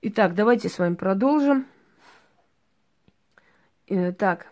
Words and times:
Итак, 0.00 0.36
давайте 0.36 0.68
с 0.68 0.78
вами 0.78 0.94
продолжим. 0.94 1.66
Э, 3.88 4.12
так. 4.12 4.46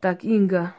Так, 0.00 0.24
Инга 0.24 0.74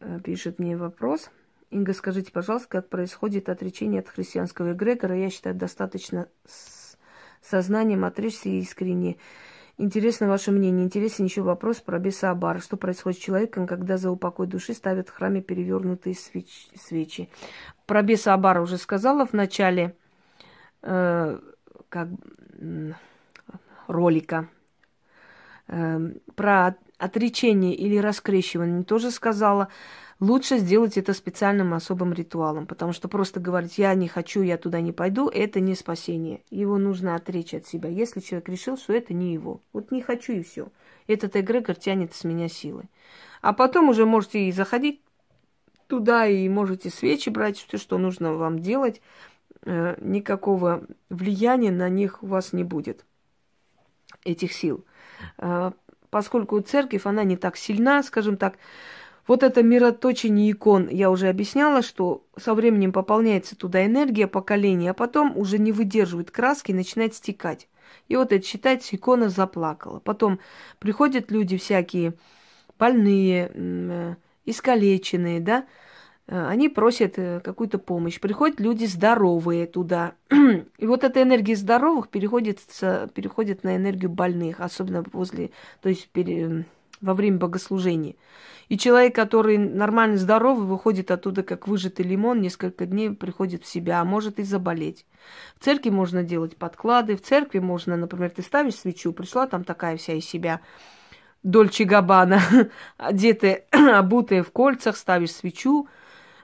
э, 0.00 0.18
пишет 0.24 0.58
мне 0.58 0.76
вопрос. 0.76 1.30
Инга, 1.70 1.92
скажите, 1.92 2.32
пожалуйста, 2.32 2.68
как 2.68 2.88
происходит 2.88 3.48
отречение 3.48 4.00
от 4.00 4.08
христианского 4.08 4.72
эгрегора? 4.72 5.16
Я 5.16 5.30
считаю, 5.30 5.54
достаточно 5.54 6.28
с 6.44 6.98
сознанием 7.40 8.04
отречься 8.04 8.48
искренне. 8.48 9.16
Интересно 9.76 10.26
ваше 10.26 10.50
мнение. 10.50 10.84
Интересен 10.84 11.26
еще 11.26 11.42
вопрос 11.42 11.76
про 11.76 12.00
беса 12.00 12.30
Абара. 12.30 12.58
Что 12.58 12.76
происходит 12.76 13.20
с 13.20 13.22
человеком, 13.22 13.68
когда 13.68 13.96
за 13.96 14.10
упокой 14.10 14.48
души 14.48 14.74
ставят 14.74 15.08
в 15.08 15.12
храме 15.12 15.40
перевернутые 15.40 16.14
свеч- 16.14 16.76
свечи? 16.76 17.30
Про 17.86 18.02
беса 18.02 18.34
Абара 18.34 18.60
уже 18.60 18.76
сказала 18.76 19.24
в 19.24 19.34
начале 19.34 19.94
э, 20.82 21.38
как, 21.88 22.08
ролика. 23.86 24.48
Э, 25.68 25.98
про 26.34 26.76
отречение 26.98 27.74
или 27.74 27.96
раскрещивание 27.96 28.82
тоже 28.82 29.10
сказала. 29.10 29.68
Лучше 30.20 30.58
сделать 30.58 30.98
это 30.98 31.14
специальным 31.14 31.74
особым 31.74 32.12
ритуалом, 32.12 32.66
потому 32.66 32.92
что 32.92 33.06
просто 33.06 33.38
говорить 33.38 33.78
«я 33.78 33.94
не 33.94 34.08
хочу, 34.08 34.42
я 34.42 34.58
туда 34.58 34.80
не 34.80 34.90
пойду»– 34.90 35.28
это 35.32 35.60
не 35.60 35.76
спасение. 35.76 36.42
Его 36.50 36.76
нужно 36.76 37.14
отречь 37.14 37.54
от 37.54 37.68
себя, 37.68 37.88
если 37.88 38.18
человек 38.18 38.48
решил, 38.48 38.76
что 38.76 38.92
это 38.94 39.14
не 39.14 39.32
его. 39.32 39.60
Вот 39.72 39.92
не 39.92 40.02
хочу 40.02 40.32
и 40.32 40.42
все. 40.42 40.68
Этот 41.06 41.36
эгрегор 41.36 41.76
тянет 41.76 42.14
с 42.14 42.24
меня 42.24 42.48
силы. 42.48 42.88
А 43.42 43.52
потом 43.52 43.90
уже 43.90 44.06
можете 44.06 44.48
и 44.48 44.52
заходить 44.52 45.00
туда, 45.86 46.26
и 46.26 46.48
можете 46.48 46.90
свечи 46.90 47.28
брать, 47.28 47.56
все, 47.56 47.78
что 47.78 47.96
нужно 47.96 48.34
вам 48.34 48.58
делать. 48.58 49.00
Э, 49.62 49.96
никакого 50.00 50.84
влияния 51.10 51.70
на 51.70 51.88
них 51.88 52.22
у 52.22 52.26
вас 52.26 52.52
не 52.52 52.64
будет, 52.64 53.04
этих 54.24 54.52
сил. 54.52 54.84
Э, 55.36 55.72
поскольку 56.10 56.60
церковь, 56.60 57.04
она 57.04 57.24
не 57.24 57.36
так 57.36 57.56
сильна, 57.56 58.02
скажем 58.02 58.36
так, 58.36 58.56
вот 59.26 59.42
это 59.42 59.62
мироточение 59.62 60.50
икон, 60.52 60.88
я 60.88 61.10
уже 61.10 61.28
объясняла, 61.28 61.82
что 61.82 62.24
со 62.38 62.54
временем 62.54 62.92
пополняется 62.92 63.56
туда 63.56 63.84
энергия 63.84 64.26
поколения, 64.26 64.92
а 64.92 64.94
потом 64.94 65.36
уже 65.36 65.58
не 65.58 65.70
выдерживает 65.70 66.30
краски 66.30 66.70
и 66.70 66.74
начинает 66.74 67.14
стекать. 67.14 67.68
И 68.08 68.16
вот 68.16 68.32
это 68.32 68.44
считается, 68.46 68.96
икона 68.96 69.28
заплакала. 69.28 70.00
Потом 70.00 70.38
приходят 70.78 71.30
люди 71.30 71.58
всякие 71.58 72.14
больные, 72.78 73.50
э, 73.52 74.14
искалеченные, 74.46 75.40
да, 75.40 75.66
они 76.28 76.68
просят 76.68 77.14
э, 77.18 77.40
какую-то 77.40 77.78
помощь. 77.78 78.20
Приходят 78.20 78.60
люди 78.60 78.84
здоровые 78.84 79.66
туда. 79.66 80.12
И 80.78 80.86
вот 80.86 81.04
эта 81.04 81.22
энергия 81.22 81.56
здоровых 81.56 82.08
переходит, 82.08 82.60
переходит 83.14 83.64
на 83.64 83.76
энергию 83.76 84.10
больных, 84.10 84.60
особенно 84.60 85.02
возле, 85.12 85.50
то 85.80 85.88
есть 85.88 86.08
пере, 86.10 86.66
во 87.00 87.14
время 87.14 87.38
богослужения. 87.38 88.14
И 88.68 88.76
человек, 88.76 89.14
который 89.14 89.56
нормально 89.56 90.18
здоровый, 90.18 90.66
выходит 90.66 91.10
оттуда 91.10 91.42
как 91.42 91.66
выжатый 91.66 92.04
лимон, 92.04 92.42
несколько 92.42 92.84
дней 92.84 93.10
приходит 93.10 93.64
в 93.64 93.66
себя, 93.68 94.00
а 94.00 94.04
может 94.04 94.38
и 94.38 94.42
заболеть. 94.42 95.06
В 95.58 95.64
церкви 95.64 95.88
можно 95.88 96.22
делать 96.22 96.56
подклады, 96.56 97.16
в 97.16 97.22
церкви 97.22 97.60
можно, 97.60 97.96
например, 97.96 98.30
ты 98.30 98.42
ставишь 98.42 98.74
свечу, 98.74 99.12
пришла 99.12 99.46
там 99.46 99.64
такая 99.64 99.96
вся 99.96 100.12
из 100.12 100.26
себя 100.26 100.60
Дольче 101.42 101.84
Габана, 101.84 102.42
одетая, 102.98 103.64
обутая 103.72 104.42
в 104.42 104.50
кольцах, 104.50 104.96
ставишь 104.96 105.32
свечу, 105.32 105.88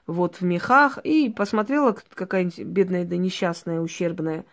вот 0.07 0.37
в 0.37 0.43
мехах, 0.43 0.99
и 1.05 1.31
посмотрела 1.31 1.97
какая-нибудь 2.15 2.61
бедная 2.61 3.05
да 3.05 3.17
несчастная, 3.17 3.81
ущербная, 3.81 4.45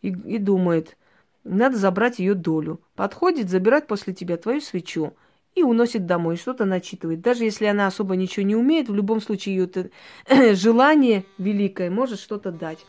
и, 0.00 0.08
и 0.08 0.38
думает, 0.38 0.96
надо 1.44 1.76
забрать 1.76 2.18
ее 2.18 2.34
долю. 2.34 2.80
Подходит, 2.94 3.50
забирает 3.50 3.86
после 3.86 4.14
тебя 4.14 4.36
твою 4.36 4.60
свечу– 4.60 5.14
и 5.54 5.62
уносит 5.62 6.06
домой, 6.06 6.36
что-то 6.36 6.64
начитывает. 6.64 7.20
Даже 7.20 7.44
если 7.44 7.66
она 7.66 7.86
особо 7.86 8.16
ничего 8.16 8.46
не 8.46 8.56
умеет, 8.56 8.88
в 8.88 8.94
любом 8.94 9.20
случае 9.20 9.56
ее 9.56 10.54
желание 10.54 11.24
великое 11.38 11.90
может 11.90 12.20
что-то 12.20 12.50
дать. 12.50 12.84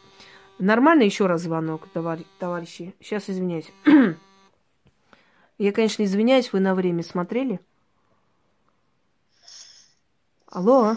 Нормально 0.59 1.03
еще 1.03 1.25
раз 1.25 1.41
звонок, 1.41 1.87
товарищи. 1.91 2.95
Сейчас 3.01 3.29
извиняюсь. 3.29 3.71
Я, 5.57 5.71
конечно, 5.71 6.03
извиняюсь, 6.03 6.53
вы 6.53 6.59
на 6.59 6.73
время 6.73 7.03
смотрели? 7.03 7.59
Алло? 10.47 10.95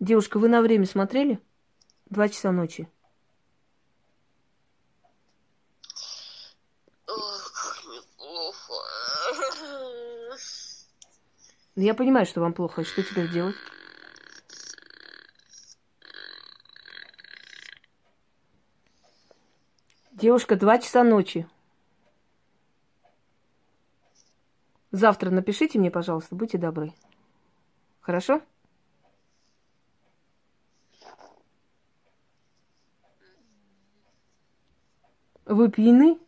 Девушка, 0.00 0.38
вы 0.38 0.48
на 0.48 0.60
время 0.60 0.86
смотрели? 0.86 1.40
Два 2.06 2.28
часа 2.28 2.52
ночи. 2.52 2.88
Я 11.76 11.94
понимаю, 11.94 12.26
что 12.26 12.40
вам 12.40 12.52
плохо. 12.52 12.84
Что 12.84 13.02
теперь 13.02 13.30
делать? 13.30 13.56
Девушка, 20.12 20.56
два 20.56 20.78
часа 20.78 21.02
ночи. 21.02 21.48
Завтра 24.92 25.30
напишите 25.30 25.78
мне, 25.78 25.90
пожалуйста, 25.90 26.36
будьте 26.36 26.56
добры. 26.56 26.94
Хорошо? 28.00 28.40
Вы 35.46 35.70
пьяны? 35.70 36.18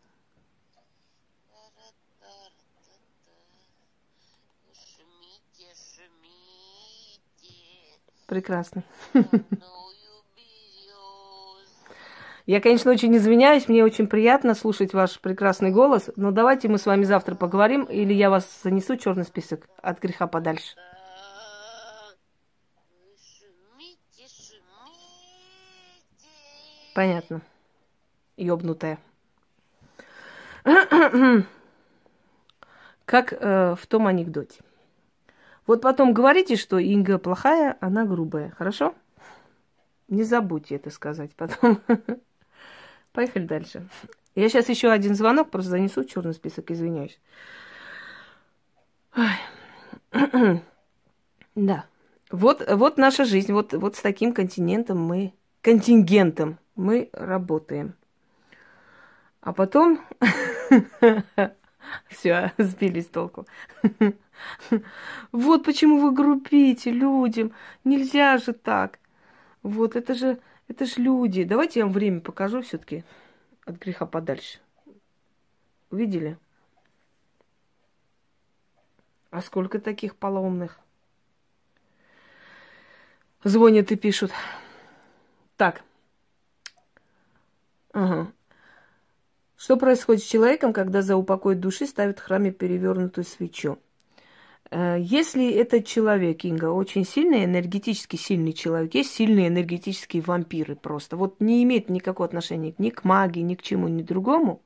Прекрасно. 8.27 8.83
Я, 12.45 12.61
конечно, 12.61 12.91
очень 12.91 13.15
извиняюсь, 13.17 13.67
мне 13.67 13.83
очень 13.83 14.07
приятно 14.07 14.55
слушать 14.55 14.93
ваш 14.93 15.19
прекрасный 15.19 15.69
голос, 15.69 16.09
но 16.15 16.31
давайте 16.31 16.69
мы 16.69 16.77
с 16.77 16.85
вами 16.85 17.03
завтра 17.03 17.35
поговорим, 17.35 17.83
или 17.83 18.13
я 18.13 18.29
вас 18.29 18.61
занесу 18.63 18.95
в 18.95 19.01
черный 19.01 19.25
список 19.25 19.67
от 19.81 19.99
греха 19.99 20.27
подальше. 20.27 20.75
Понятно. 26.95 27.41
Ёбнутая. 28.37 28.99
как 33.07 33.31
э, 33.31 33.75
в 33.79 33.87
том 33.87 34.05
анекдоте. 34.05 34.61
Вот 35.65 35.81
потом 35.81 36.13
говорите, 36.13 36.57
что 36.57 36.77
Инга 36.77 37.17
плохая, 37.17 37.77
она 37.79 38.05
грубая. 38.05 38.51
Хорошо? 38.51 38.93
Не 40.09 40.23
забудьте 40.23 40.75
это 40.75 40.89
сказать 40.89 41.31
потом. 41.35 41.81
Поехали 43.13 43.45
дальше. 43.45 43.87
Я 44.35 44.49
сейчас 44.49 44.67
еще 44.69 44.91
один 44.91 45.15
звонок 45.15 45.49
просто 45.49 45.71
занесу 45.71 46.03
в 46.03 46.07
черный 46.07 46.33
список, 46.33 46.69
извиняюсь. 46.69 47.19
Да. 51.55 51.85
Вот, 52.29 52.63
вот 52.71 52.97
наша 52.97 53.25
жизнь. 53.25 53.51
Вот, 53.51 53.73
вот 53.73 53.95
с 53.95 54.01
таким 54.01 54.31
континентом 54.31 54.99
мы, 54.99 55.33
контингентом 55.61 56.59
мы 56.75 57.09
работаем. 57.13 57.95
А 59.47 59.53
потом 59.53 60.01
все, 62.09 62.51
сбились 62.57 63.05
с 63.05 63.09
толку. 63.09 63.47
Вот 65.31 65.63
почему 65.63 66.01
вы 66.01 66.11
грубите 66.11 66.91
людям. 66.91 67.53
Нельзя 67.85 68.39
же 68.39 68.51
так. 68.51 68.99
Вот 69.63 69.95
это 69.95 70.15
же, 70.15 70.41
это 70.67 70.85
же 70.85 70.95
люди. 70.97 71.45
Давайте 71.45 71.79
я 71.79 71.85
вам 71.85 71.93
время 71.93 72.19
покажу 72.19 72.61
все-таки 72.61 73.05
от 73.63 73.77
греха 73.77 74.05
подальше. 74.05 74.59
Видели? 75.91 76.37
А 79.31 79.41
сколько 79.41 79.79
таких 79.79 80.17
полоумных? 80.17 80.77
Звонят 83.45 83.93
и 83.93 83.95
пишут. 83.95 84.33
Так. 85.55 85.83
Ага. 87.93 88.29
Что 89.57 89.75
происходит 89.75 90.23
с 90.23 90.27
человеком, 90.27 90.71
когда 90.71 91.01
за 91.01 91.17
упокой 91.17 91.55
души 91.55 91.87
ставят 91.87 92.19
в 92.19 92.23
храме 92.23 92.51
перевернутую 92.51 93.25
свечу? 93.25 93.79
Э, 94.69 94.97
если 94.99 95.49
этот 95.51 95.85
человек, 95.85 96.45
Инга, 96.45 96.65
очень 96.65 97.03
сильный, 97.03 97.43
энергетически 97.43 98.17
сильный 98.17 98.53
человек, 98.53 98.93
есть 98.93 99.11
сильные 99.11 99.47
энергетические 99.47 100.21
вампиры 100.21 100.75
просто, 100.75 101.17
вот 101.17 101.41
не 101.41 101.63
имеет 101.63 101.89
никакого 101.89 102.27
отношения 102.27 102.75
ни 102.77 102.91
к 102.91 103.03
магии, 103.03 103.39
ни 103.39 103.55
к 103.55 103.63
чему, 103.63 103.87
ни 103.87 104.03
другому, 104.03 104.61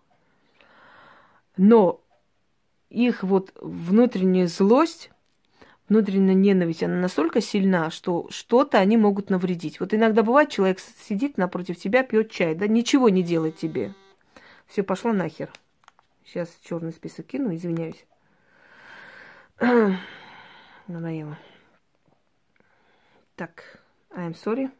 но 1.55 2.01
их 2.89 3.23
вот 3.23 3.53
внутренняя 3.61 4.47
злость, 4.47 5.09
внутренняя 5.87 6.35
ненависть, 6.35 6.83
она 6.83 6.95
настолько 6.95 7.39
сильна, 7.39 7.91
что 7.91 8.27
что-то 8.29 8.77
они 8.79 8.97
могут 8.97 9.29
навредить. 9.29 9.79
Вот 9.79 9.93
иногда 9.93 10.21
бывает, 10.21 10.49
человек 10.49 10.79
сидит 10.79 11.37
напротив 11.37 11.77
тебя, 11.77 12.03
пьет 12.03 12.29
чай, 12.29 12.55
да, 12.55 12.67
ничего 12.67 13.07
не 13.07 13.23
делает 13.23 13.55
тебе. 13.55 13.93
Все, 14.71 14.83
пошло 14.83 15.11
нахер. 15.11 15.51
Сейчас 16.23 16.57
черный 16.63 16.93
список 16.93 17.25
кину, 17.25 17.53
извиняюсь. 17.53 18.05
Надоело. 20.87 21.37
Так, 23.35 23.83
I'm 24.11 24.33
sorry. 24.33 24.71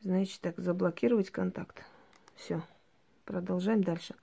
Значит, 0.00 0.40
так, 0.40 0.58
заблокировать 0.58 1.30
контакт. 1.30 1.84
Все. 2.34 2.64
Продолжаем 3.26 3.84
дальше. 3.84 4.16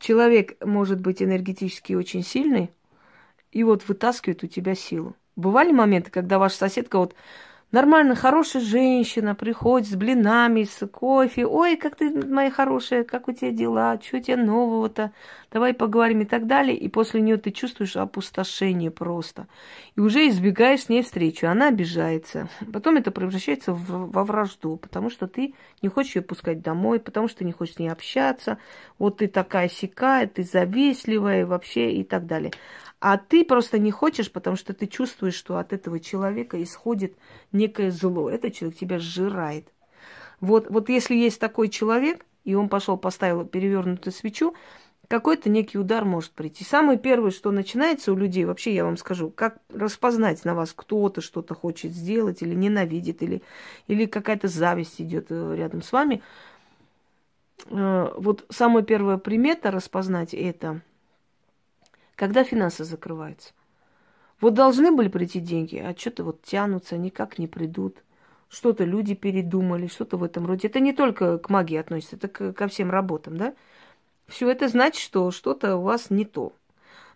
Человек 0.00 0.60
может 0.66 1.00
быть 1.00 1.22
энергетически 1.22 1.92
очень 1.92 2.24
сильный, 2.24 2.72
и 3.52 3.62
вот 3.62 3.86
вытаскивает 3.86 4.42
у 4.42 4.48
тебя 4.48 4.74
силу. 4.74 5.14
Бывали 5.36 5.70
моменты, 5.70 6.10
когда 6.10 6.40
ваша 6.40 6.56
соседка 6.56 6.98
вот 6.98 7.14
Нормально, 7.72 8.14
хорошая 8.14 8.62
женщина 8.62 9.34
приходит 9.34 9.88
с 9.88 9.96
блинами, 9.96 10.64
с 10.64 10.86
кофе. 10.86 11.46
Ой, 11.46 11.76
как 11.76 11.96
ты, 11.96 12.10
моя 12.10 12.50
хорошая, 12.50 13.02
как 13.02 13.28
у 13.28 13.32
тебя 13.32 13.50
дела? 13.50 13.98
Что 14.02 14.18
у 14.18 14.20
тебя 14.20 14.36
нового-то? 14.36 15.12
Давай 15.52 15.74
поговорим 15.74 16.22
и 16.22 16.24
так 16.24 16.46
далее. 16.46 16.74
И 16.74 16.88
после 16.88 17.20
нее 17.20 17.36
ты 17.36 17.50
чувствуешь 17.50 17.96
опустошение 17.96 18.90
просто. 18.90 19.48
И 19.96 20.00
уже 20.00 20.26
избегаешь 20.28 20.84
с 20.84 20.88
ней 20.88 21.02
встречу. 21.02 21.46
Она 21.46 21.68
обижается. 21.68 22.48
Потом 22.72 22.96
это 22.96 23.10
превращается 23.10 23.74
в, 23.74 24.10
во 24.10 24.24
вражду, 24.24 24.78
потому 24.78 25.10
что 25.10 25.26
ты 25.26 25.54
не 25.82 25.90
хочешь 25.90 26.16
ее 26.16 26.22
пускать 26.22 26.62
домой, 26.62 27.00
потому 27.00 27.28
что 27.28 27.44
не 27.44 27.52
хочешь 27.52 27.74
с 27.74 27.78
ней 27.78 27.88
общаться. 27.88 28.56
Вот 28.98 29.18
ты 29.18 29.28
такая 29.28 29.68
сякая, 29.68 30.26
ты 30.26 30.42
завистливая 30.42 31.44
вообще 31.44 31.92
и 31.92 32.02
так 32.02 32.26
далее. 32.26 32.50
А 32.98 33.18
ты 33.18 33.44
просто 33.44 33.78
не 33.78 33.90
хочешь, 33.90 34.32
потому 34.32 34.56
что 34.56 34.72
ты 34.72 34.86
чувствуешь, 34.86 35.34
что 35.34 35.58
от 35.58 35.74
этого 35.74 36.00
человека 36.00 36.62
исходит 36.62 37.14
некое 37.50 37.90
зло. 37.90 38.30
Этот 38.30 38.54
человек 38.54 38.78
тебя 38.78 38.98
сжирает. 38.98 39.68
Вот, 40.40 40.70
вот 40.70 40.88
если 40.88 41.14
есть 41.14 41.38
такой 41.38 41.68
человек, 41.68 42.24
и 42.44 42.54
он 42.54 42.68
пошел, 42.68 42.96
поставил 42.96 43.44
перевернутую 43.44 44.12
свечу, 44.12 44.54
какой-то 45.12 45.50
некий 45.50 45.78
удар 45.78 46.06
может 46.06 46.30
прийти. 46.30 46.64
Самое 46.64 46.98
первое, 46.98 47.30
что 47.32 47.50
начинается 47.50 48.12
у 48.12 48.16
людей, 48.16 48.46
вообще 48.46 48.74
я 48.74 48.84
вам 48.84 48.96
скажу, 48.96 49.30
как 49.30 49.58
распознать 49.68 50.44
на 50.46 50.54
вас 50.54 50.72
кто-то 50.74 51.20
что-то 51.20 51.54
хочет 51.54 51.92
сделать 51.92 52.40
или 52.40 52.54
ненавидит, 52.54 53.22
или, 53.22 53.42
или 53.88 54.06
какая-то 54.06 54.48
зависть 54.48 55.00
идет 55.02 55.26
э, 55.28 55.54
рядом 55.54 55.82
с 55.82 55.92
вами. 55.92 56.22
Э, 57.66 58.10
вот 58.16 58.46
самая 58.48 58.82
первая 58.82 59.18
примета 59.18 59.70
распознать 59.70 60.32
это– 60.34 60.80
когда 62.16 62.44
финансы 62.44 62.84
закрываются. 62.84 63.52
Вот 64.40 64.54
должны 64.54 64.92
были 64.92 65.08
прийти 65.08 65.40
деньги, 65.40 65.76
а 65.76 65.94
что-то 65.98 66.24
вот 66.24 66.40
тянутся, 66.42 66.96
никак 66.96 67.38
не 67.38 67.48
придут. 67.48 67.96
Что-то 68.48 68.84
люди 68.84 69.14
передумали, 69.14 69.88
что-то 69.88 70.16
в 70.16 70.22
этом 70.22 70.46
роде. 70.46 70.68
Это 70.68 70.78
не 70.80 70.92
только 70.92 71.38
к 71.38 71.50
магии 71.50 71.76
относится, 71.76 72.16
это 72.16 72.28
ко 72.28 72.68
всем 72.68 72.90
работам, 72.90 73.36
да? 73.36 73.54
Все 74.32 74.48
это 74.48 74.66
значит, 74.68 75.02
что 75.02 75.30
что-то 75.30 75.76
у 75.76 75.82
вас 75.82 76.08
не 76.08 76.24
то. 76.24 76.54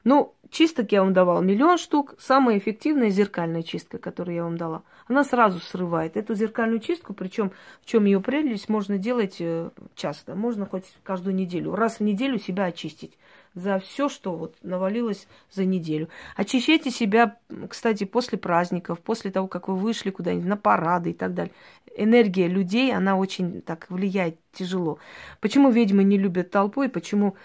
Ну, 0.04 0.34
чисток 0.50 0.92
я 0.92 1.02
вам 1.02 1.14
давал 1.14 1.42
миллион 1.42 1.78
штук. 1.78 2.14
Самая 2.18 2.58
эффективная 2.58 3.08
зеркальная 3.08 3.62
чистка, 3.62 3.96
которую 3.98 4.36
я 4.36 4.44
вам 4.44 4.58
дала, 4.58 4.82
она 5.08 5.24
сразу 5.24 5.58
срывает. 5.58 6.18
Эту 6.18 6.34
зеркальную 6.34 6.78
чистку, 6.78 7.14
причем 7.14 7.52
в 7.80 7.86
чем 7.86 8.04
ее 8.04 8.20
прелесть, 8.20 8.68
можно 8.68 8.98
делать 8.98 9.36
э, 9.40 9.70
часто. 9.94 10.34
Можно 10.34 10.66
хоть 10.66 10.84
каждую 11.02 11.34
неделю. 11.34 11.74
Раз 11.74 11.98
в 11.98 12.02
неделю 12.02 12.38
себя 12.38 12.66
очистить 12.66 13.16
за 13.54 13.78
все, 13.78 14.10
что 14.10 14.36
вот 14.36 14.54
навалилось 14.62 15.26
за 15.50 15.64
неделю. 15.64 16.10
Очищайте 16.36 16.90
себя, 16.90 17.38
кстати, 17.68 18.04
после 18.04 18.36
праздников, 18.36 19.00
после 19.00 19.30
того, 19.30 19.48
как 19.48 19.68
вы 19.68 19.76
вышли 19.76 20.10
куда-нибудь 20.10 20.46
на 20.46 20.58
парады 20.58 21.10
и 21.10 21.14
так 21.14 21.32
далее. 21.32 21.52
Энергия 21.96 22.46
людей, 22.46 22.94
она 22.94 23.16
очень 23.16 23.62
так 23.62 23.86
влияет 23.88 24.38
тяжело. 24.52 24.98
Почему 25.40 25.70
ведьмы 25.70 26.04
не 26.04 26.18
любят 26.18 26.50
толпу 26.50 26.82
и 26.82 26.88
почему 26.88 27.36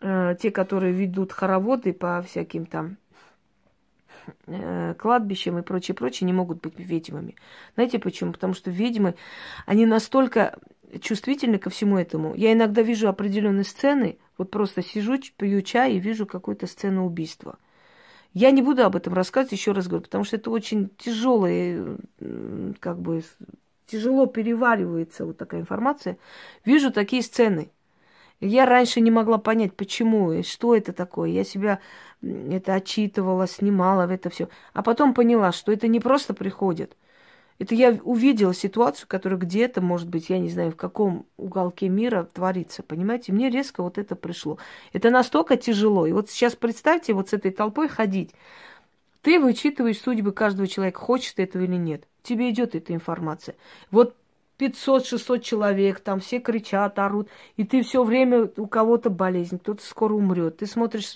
э, 0.00 0.36
те, 0.40 0.50
которые 0.50 0.92
ведут 0.92 1.32
хороводы 1.32 1.92
по 1.92 2.20
всяким 2.22 2.66
там 2.66 2.96
э, 4.46 4.94
кладбищам 4.98 5.58
и 5.58 5.62
прочее, 5.62 5.94
прочее, 5.94 6.26
не 6.26 6.32
могут 6.32 6.60
быть 6.60 6.74
ведьмами. 6.76 7.36
Знаете 7.74 7.98
почему? 7.98 8.32
Потому 8.32 8.54
что 8.54 8.70
ведьмы, 8.70 9.14
они 9.64 9.86
настолько 9.86 10.58
чувствительны 11.00 11.58
ко 11.58 11.70
всему 11.70 11.96
этому. 11.96 12.34
Я 12.34 12.52
иногда 12.52 12.82
вижу 12.82 13.08
определенные 13.08 13.64
сцены, 13.64 14.18
вот 14.38 14.50
просто 14.50 14.82
сижу, 14.82 15.18
пью 15.36 15.62
чай 15.62 15.94
и 15.94 16.00
вижу 16.00 16.26
какую-то 16.26 16.66
сцену 16.66 17.06
убийства. 17.06 17.58
Я 18.32 18.50
не 18.50 18.62
буду 18.62 18.84
об 18.84 18.96
этом 18.96 19.14
рассказывать, 19.14 19.52
еще 19.52 19.70
раз 19.70 19.86
говорю, 19.86 20.02
потому 20.02 20.24
что 20.24 20.34
это 20.34 20.50
очень 20.50 20.90
тяжелое, 20.98 21.98
как 22.80 22.98
бы 22.98 23.22
тяжело 23.94 24.26
переваривается 24.26 25.24
вот 25.24 25.38
такая 25.38 25.60
информация. 25.60 26.18
Вижу 26.64 26.90
такие 26.90 27.22
сцены. 27.22 27.70
Я 28.40 28.66
раньше 28.66 29.00
не 29.00 29.12
могла 29.12 29.38
понять, 29.38 29.74
почему 29.74 30.32
и 30.32 30.42
что 30.42 30.74
это 30.74 30.92
такое. 30.92 31.30
Я 31.30 31.44
себя 31.44 31.78
это 32.22 32.74
отчитывала, 32.74 33.46
снимала 33.46 34.10
это 34.10 34.30
все. 34.30 34.48
А 34.72 34.82
потом 34.82 35.14
поняла, 35.14 35.52
что 35.52 35.70
это 35.70 35.86
не 35.86 36.00
просто 36.00 36.34
приходит. 36.34 36.96
Это 37.60 37.76
я 37.76 38.00
увидела 38.02 38.52
ситуацию, 38.52 39.06
которая 39.06 39.38
где-то, 39.38 39.80
может 39.80 40.08
быть, 40.08 40.28
я 40.28 40.40
не 40.40 40.50
знаю, 40.50 40.72
в 40.72 40.76
каком 40.76 41.26
уголке 41.36 41.88
мира 41.88 42.28
творится. 42.32 42.82
Понимаете, 42.82 43.32
мне 43.32 43.48
резко 43.48 43.80
вот 43.80 43.96
это 43.96 44.16
пришло. 44.16 44.58
Это 44.92 45.10
настолько 45.10 45.56
тяжело. 45.56 46.04
И 46.04 46.12
вот 46.12 46.28
сейчас 46.30 46.56
представьте, 46.56 47.12
вот 47.12 47.28
с 47.28 47.32
этой 47.32 47.52
толпой 47.52 47.86
ходить. 47.86 48.34
Ты 49.24 49.40
вычитываешь 49.40 50.00
судьбы 50.00 50.32
каждого 50.32 50.68
человека, 50.68 51.00
хочет 51.00 51.40
этого 51.40 51.62
или 51.62 51.76
нет. 51.76 52.06
Тебе 52.22 52.50
идет 52.50 52.74
эта 52.74 52.92
информация. 52.92 53.56
Вот 53.90 54.14
500-600 54.58 55.40
человек, 55.40 56.00
там 56.00 56.20
все 56.20 56.40
кричат, 56.40 56.98
орут, 56.98 57.30
и 57.56 57.64
ты 57.64 57.82
все 57.82 58.04
время 58.04 58.50
у 58.58 58.66
кого-то 58.66 59.08
болезнь, 59.08 59.58
кто-то 59.58 59.82
скоро 59.82 60.12
умрет. 60.12 60.58
Ты 60.58 60.66
смотришь, 60.66 61.14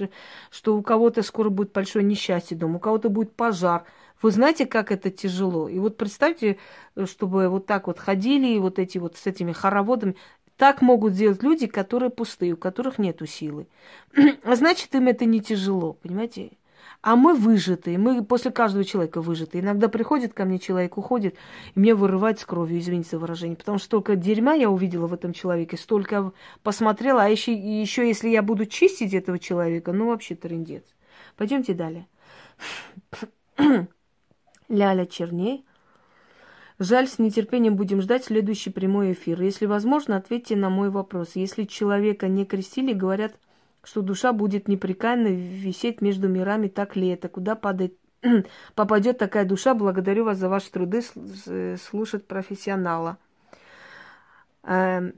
что 0.51 0.77
у 0.77 0.83
кого-то 0.83 1.23
скоро 1.23 1.51
будет 1.51 1.73
большое 1.73 2.03
несчастье 2.03 2.57
дома, 2.57 2.77
у 2.77 2.81
кого-то 2.81 3.11
будет 3.11 3.35
пожар. 3.35 3.85
Вы 4.23 4.31
знаете, 4.31 4.65
как 4.65 4.91
это 4.91 5.11
тяжело? 5.11 5.69
И 5.69 5.79
вот 5.79 5.99
представьте, 5.99 6.57
чтобы 7.05 7.51
вот 7.51 7.67
так 7.67 7.89
вот 7.89 7.99
ходили, 7.99 8.49
и 8.49 8.59
вот 8.59 8.79
эти 8.79 8.97
вот 8.97 9.19
с 9.19 9.27
этими 9.27 9.53
хороводами. 9.53 10.17
Так 10.57 10.81
могут 10.81 11.13
делать 11.13 11.43
люди, 11.43 11.67
которые 11.67 12.09
пустые, 12.09 12.55
у 12.55 12.57
которых 12.57 12.99
нету 12.99 13.27
силы. 13.27 13.67
А 14.45 14.57
значит, 14.57 14.95
им 14.95 15.09
это 15.09 15.27
не 15.27 15.41
тяжело, 15.43 15.93
понимаете? 15.93 16.53
А 17.00 17.15
мы 17.15 17.35
выжатые, 17.35 17.97
мы 17.97 18.25
после 18.25 18.50
каждого 18.50 18.85
человека 18.85 19.21
выжатые. 19.21 19.62
Иногда 19.62 19.89
приходит 19.89 20.35
ко 20.35 20.45
мне 20.45 20.59
человек, 20.59 20.99
уходит, 20.99 21.37
и 21.75 21.79
мне 21.79 21.95
вырывает 21.95 22.41
с 22.41 22.45
кровью, 22.45 22.81
извините 22.81 23.11
за 23.11 23.19
выражение. 23.19 23.56
Потому 23.56 23.79
что 23.79 23.87
столько 23.87 24.17
дерьма 24.17 24.55
я 24.55 24.69
увидела 24.69 25.07
в 25.07 25.14
этом 25.14 25.33
человеке, 25.33 25.76
столько 25.76 26.33
посмотрела. 26.64 27.23
А 27.23 27.28
еще, 27.28 27.52
еще 27.52 28.07
если 28.07 28.28
я 28.28 28.43
буду 28.43 28.67
чистить 28.67 29.14
этого 29.14 29.38
человека, 29.38 29.93
ну 29.93 30.09
вообще 30.09 30.35
трендец. 30.35 30.85
Пойдемте 31.37 31.73
далее. 31.73 32.09
Ляля 34.69 35.07
Черней. 35.07 35.64
Жаль, 36.81 37.09
с 37.09 37.19
нетерпением 37.19 37.76
будем 37.76 38.02
ждать 38.02 38.25
следующий 38.25 38.71
прямой 38.71 39.12
эфир. 39.12 39.40
Если 39.40 39.67
возможно, 39.67 40.17
ответьте 40.17 40.57
на 40.57 40.69
мой 40.69 40.90
вопрос. 40.90 41.33
Если 41.35 41.64
человека 41.64 42.28
не 42.28 42.45
крестили, 42.45 42.93
говорят, 42.93 43.35
что 43.82 44.02
душа 44.02 44.32
будет 44.32 44.68
непрекаянно 44.68 45.28
висеть 45.28 46.00
между 46.00 46.28
мирами, 46.28 46.68
так 46.68 46.97
ли 46.97 47.08
это? 47.08 47.28
Куда 47.28 47.54
падает, 47.54 47.94
попадет 48.75 49.18
такая 49.18 49.44
душа? 49.44 49.75
Благодарю 49.75 50.25
вас 50.25 50.38
за 50.38 50.49
ваши 50.49 50.70
труды 50.70 51.02
слушать 51.76 52.26
профессионала. 52.26 53.18
Эм, 54.64 55.14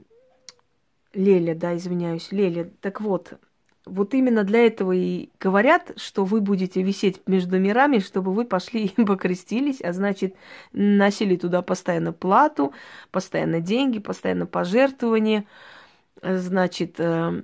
Леля, 1.13 1.55
да, 1.55 1.75
извиняюсь, 1.75 2.31
Леля. 2.31 2.71
Так 2.81 3.01
вот, 3.01 3.39
вот 3.85 4.13
именно 4.13 4.43
для 4.43 4.65
этого 4.65 4.91
и 4.91 5.29
говорят, 5.39 5.91
что 5.97 6.23
вы 6.23 6.39
будете 6.39 6.81
висеть 6.81 7.21
между 7.27 7.59
мирами, 7.59 7.99
чтобы 7.99 8.33
вы 8.33 8.45
пошли 8.45 8.85
и 8.97 9.03
покрестились, 9.03 9.81
а 9.81 9.93
значит, 9.93 10.35
носили 10.71 11.35
туда 11.35 11.61
постоянно 11.61 12.13
плату, 12.13 12.73
постоянно 13.11 13.59
деньги, 13.59 13.99
постоянно 13.99 14.45
пожертвования, 14.45 15.45
значит, 16.21 16.95
э, 16.99 17.43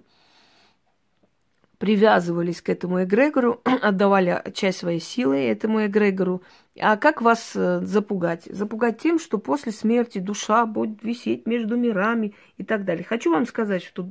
привязывались 1.78 2.62
к 2.62 2.70
этому 2.70 3.04
эгрегору, 3.04 3.62
отдавали 3.82 4.44
часть 4.54 4.80
своей 4.80 5.00
силы 5.00 5.38
этому 5.38 5.86
эгрегору. 5.86 6.42
А 6.80 6.98
как 6.98 7.22
вас 7.22 7.52
э, 7.56 7.82
запугать? 7.84 8.46
Запугать 8.46 9.00
тем, 9.00 9.20
что 9.20 9.38
после 9.38 9.72
смерти 9.72 10.20
душа 10.20 10.66
будет 10.66 11.04
висеть 11.04 11.46
между 11.46 11.76
мирами 11.78 12.34
и 12.58 12.64
так 12.64 12.86
далее. 12.86 13.04
Хочу 13.04 13.32
вам 13.32 13.46
сказать, 13.46 13.84
что 13.84 14.10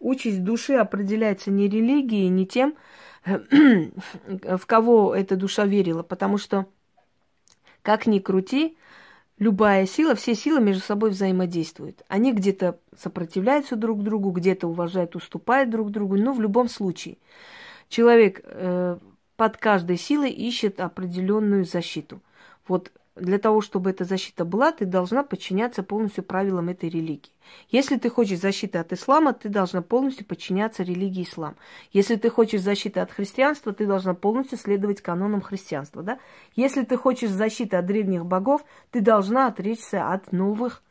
Участь 0.00 0.44
души 0.44 0.74
определяется 0.74 1.50
не 1.50 1.68
религией, 1.68 2.28
не 2.28 2.46
тем, 2.46 2.74
в 3.24 4.66
кого 4.66 5.14
эта 5.14 5.34
душа 5.34 5.66
верила, 5.66 6.04
потому 6.04 6.38
что, 6.38 6.66
как 7.82 8.06
ни 8.06 8.20
крути, 8.20 8.76
любая 9.38 9.86
сила, 9.86 10.14
все 10.14 10.34
силы 10.34 10.60
между 10.60 10.82
собой 10.82 11.10
взаимодействуют. 11.10 12.02
Они 12.08 12.32
где-то 12.32 12.78
сопротивляются 12.96 13.76
друг 13.76 14.02
другу, 14.02 14.30
где-то 14.30 14.66
уважают, 14.66 15.16
уступают 15.16 15.70
друг 15.70 15.90
другу, 15.90 16.16
но 16.16 16.32
в 16.32 16.40
любом 16.40 16.68
случае 16.68 17.18
человек 17.88 18.40
э, 18.44 18.98
под 19.36 19.56
каждой 19.56 19.96
силой 19.96 20.30
ищет 20.30 20.80
определенную 20.80 21.64
защиту. 21.64 22.20
Вот 22.66 22.92
для 23.20 23.38
того, 23.38 23.60
чтобы 23.60 23.90
эта 23.90 24.04
защита 24.04 24.44
была, 24.44 24.72
ты 24.72 24.84
должна 24.84 25.22
подчиняться 25.22 25.82
полностью 25.82 26.24
правилам 26.24 26.68
этой 26.68 26.88
религии. 26.88 27.32
Если 27.70 27.96
ты 27.96 28.10
хочешь 28.10 28.38
защиты 28.38 28.78
от 28.78 28.92
ислама, 28.92 29.32
ты 29.32 29.48
должна 29.48 29.82
полностью 29.82 30.26
подчиняться 30.26 30.82
религии 30.82 31.22
ислам. 31.22 31.56
Если 31.92 32.16
ты 32.16 32.30
хочешь 32.30 32.60
защиты 32.60 33.00
от 33.00 33.10
христианства, 33.10 33.72
ты 33.72 33.86
должна 33.86 34.14
полностью 34.14 34.58
следовать 34.58 35.00
канонам 35.00 35.40
христианства. 35.40 36.02
Да? 36.02 36.18
Если 36.56 36.82
ты 36.82 36.96
хочешь 36.96 37.30
защиты 37.30 37.76
от 37.76 37.86
древних 37.86 38.26
богов, 38.26 38.64
ты 38.90 39.00
должна 39.00 39.46
отречься 39.46 40.12
от 40.12 40.32
новых 40.32 40.82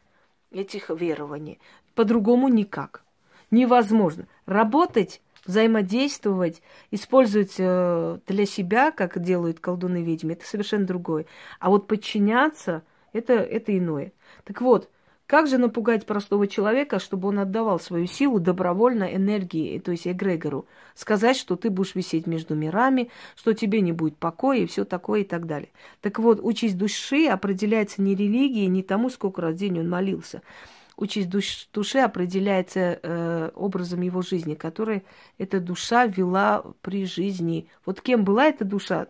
этих 0.52 0.90
верований. 0.90 1.60
По-другому 1.96 2.48
никак. 2.48 3.04
Невозможно. 3.52 4.28
Работать 4.46 5.22
взаимодействовать, 5.48 6.62
использовать 6.92 7.56
э, 7.58 8.20
для 8.27 8.46
себя, 8.46 8.92
как 8.92 9.22
делают 9.22 9.60
колдуны 9.60 10.04
ведьмы, 10.04 10.34
это 10.34 10.46
совершенно 10.46 10.86
другое. 10.86 11.25
А 11.60 11.70
вот 11.70 11.88
подчиняться, 11.88 12.84
это, 13.13 13.34
это 13.34 13.77
иное. 13.77 14.12
Так 14.44 14.62
вот, 14.62 14.89
как 15.27 15.48
же 15.48 15.58
напугать 15.58 16.06
простого 16.06 16.48
человека, 16.48 17.00
чтобы 17.00 17.27
он 17.27 17.39
отдавал 17.39 17.82
свою 17.82 18.08
силу 18.08 18.39
добровольно 18.39 19.04
энергии, 19.04 19.77
то 19.77 19.92
есть 19.92 20.08
эгрегору? 20.08 20.68
Сказать, 20.96 21.36
что 21.36 21.58
ты 21.58 21.70
будешь 21.70 21.96
висеть 21.96 22.27
между 22.27 22.56
мирами, 22.56 23.10
что 23.36 23.51
тебе 23.51 23.82
не 23.82 23.92
будет 23.92 24.16
покоя 24.16 24.60
и 24.60 24.66
все 24.66 24.86
такое 24.86 25.22
и 25.22 25.24
так 25.25 25.46
далее. 25.46 25.70
Так 26.00 26.20
вот, 26.20 26.39
участь 26.42 26.77
души 26.77 27.27
определяется 27.27 28.01
не 28.01 28.16
религией, 28.16 28.68
не 28.68 28.84
тому, 28.84 29.10
сколько 29.10 29.42
раз 29.42 29.56
в 29.56 29.58
день 29.58 29.82
он 29.82 29.89
молился, 29.89 30.42
участь 30.98 31.30
душ, 31.30 31.70
души 31.72 32.00
определяется 32.00 33.00
э, 33.01 33.51
образом 33.56 34.01
его 34.01 34.22
жизни, 34.22 34.56
который 34.56 35.04
эта 35.38 35.60
душа 35.60 36.08
вела 36.08 36.63
при 36.82 37.06
жизни. 37.06 37.70
Вот 37.86 38.01
кем 38.01 38.24
была 38.24 38.48
эта 38.48 38.66
душа, 38.66 39.08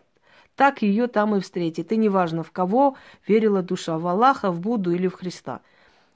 так 0.55 0.81
ее 0.81 1.07
там 1.07 1.35
и 1.35 1.39
встретит. 1.39 1.91
И 1.91 1.97
неважно, 1.97 2.43
в 2.43 2.51
кого 2.51 2.97
верила 3.27 3.63
душа, 3.63 3.97
в 3.97 4.05
Аллаха, 4.05 4.51
в 4.51 4.59
Будду 4.59 4.91
или 4.91 5.07
в 5.07 5.13
Христа. 5.13 5.61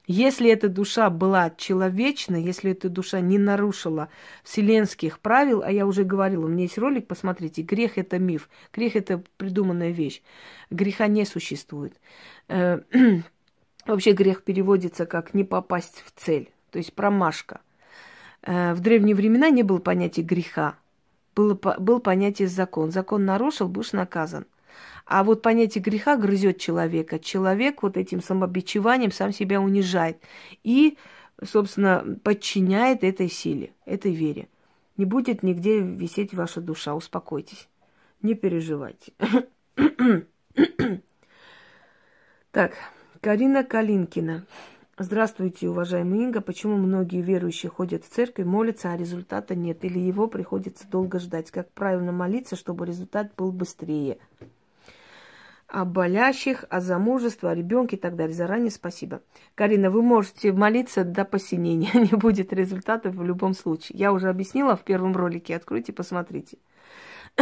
Если 0.08 0.50
эта 0.50 0.68
душа 0.68 1.10
была 1.10 1.50
человечна, 1.50 2.34
если 2.34 2.72
эта 2.72 2.88
душа 2.88 3.20
не 3.20 3.38
нарушила 3.38 4.08
вселенских 4.42 5.20
правил, 5.20 5.62
а 5.64 5.70
я 5.70 5.86
уже 5.86 6.02
говорила, 6.02 6.46
у 6.46 6.48
меня 6.48 6.64
есть 6.64 6.76
ролик, 6.76 7.06
посмотрите, 7.06 7.62
грех 7.62 7.98
это 7.98 8.18
миф, 8.18 8.50
грех 8.72 8.96
это 8.96 9.22
придуманная 9.36 9.90
вещь, 9.90 10.20
греха 10.70 11.06
не 11.06 11.24
существует. 11.24 11.94
Вообще 13.86 14.12
грех 14.12 14.42
переводится 14.44 15.06
как 15.06 15.34
не 15.34 15.44
попасть 15.44 16.02
в 16.06 16.12
цель, 16.20 16.52
то 16.70 16.78
есть 16.78 16.92
промашка. 16.92 17.60
Э, 18.42 18.74
в 18.74 18.80
древние 18.80 19.14
времена 19.14 19.50
не 19.50 19.62
было 19.62 19.78
понятия 19.78 20.22
греха, 20.22 20.76
было, 21.34 21.54
был 21.54 22.00
понятие 22.00 22.48
закон. 22.48 22.90
Закон 22.90 23.24
нарушил, 23.24 23.68
будешь 23.68 23.92
наказан. 23.92 24.46
А 25.04 25.24
вот 25.24 25.42
понятие 25.42 25.82
греха 25.82 26.16
грызет 26.16 26.58
человека. 26.58 27.18
Человек 27.18 27.82
вот 27.82 27.96
этим 27.96 28.22
самобичеванием 28.22 29.10
сам 29.10 29.32
себя 29.32 29.60
унижает 29.60 30.18
и, 30.62 30.96
собственно, 31.42 32.18
подчиняет 32.22 33.02
этой 33.04 33.28
силе, 33.28 33.72
этой 33.84 34.14
вере. 34.14 34.48
Не 34.96 35.04
будет 35.06 35.42
нигде 35.42 35.80
висеть 35.80 36.34
ваша 36.34 36.60
душа, 36.60 36.94
успокойтесь, 36.94 37.68
не 38.20 38.34
переживайте. 38.34 39.12
так. 42.52 42.72
Карина 43.24 43.62
Калинкина. 43.62 44.46
Здравствуйте, 44.98 45.68
уважаемый 45.68 46.24
Инга. 46.24 46.40
Почему 46.40 46.76
многие 46.76 47.22
верующие 47.22 47.70
ходят 47.70 48.04
в 48.04 48.08
церковь, 48.08 48.46
молятся, 48.46 48.90
а 48.90 48.96
результата 48.96 49.54
нет? 49.54 49.84
Или 49.84 50.00
его 50.00 50.26
приходится 50.26 50.88
долго 50.88 51.20
ждать? 51.20 51.52
Как 51.52 51.70
правильно 51.70 52.10
молиться, 52.10 52.56
чтобы 52.56 52.84
результат 52.84 53.32
был 53.36 53.52
быстрее? 53.52 54.18
О 55.68 55.84
болящих, 55.84 56.64
о 56.68 56.80
замужестве, 56.80 57.48
о 57.48 57.54
ребенке 57.54 57.94
и 57.94 57.98
так 58.00 58.16
далее. 58.16 58.34
Заранее 58.34 58.72
спасибо. 58.72 59.22
Карина, 59.54 59.88
вы 59.88 60.02
можете 60.02 60.50
молиться 60.50 61.04
до 61.04 61.24
посинения. 61.24 61.92
Не 61.94 62.16
будет 62.18 62.52
результата 62.52 63.08
в 63.10 63.22
любом 63.22 63.54
случае. 63.54 64.00
Я 64.00 64.12
уже 64.12 64.30
объяснила 64.30 64.74
в 64.74 64.82
первом 64.82 65.14
ролике. 65.14 65.54
Откройте, 65.54 65.92
посмотрите. 65.92 66.58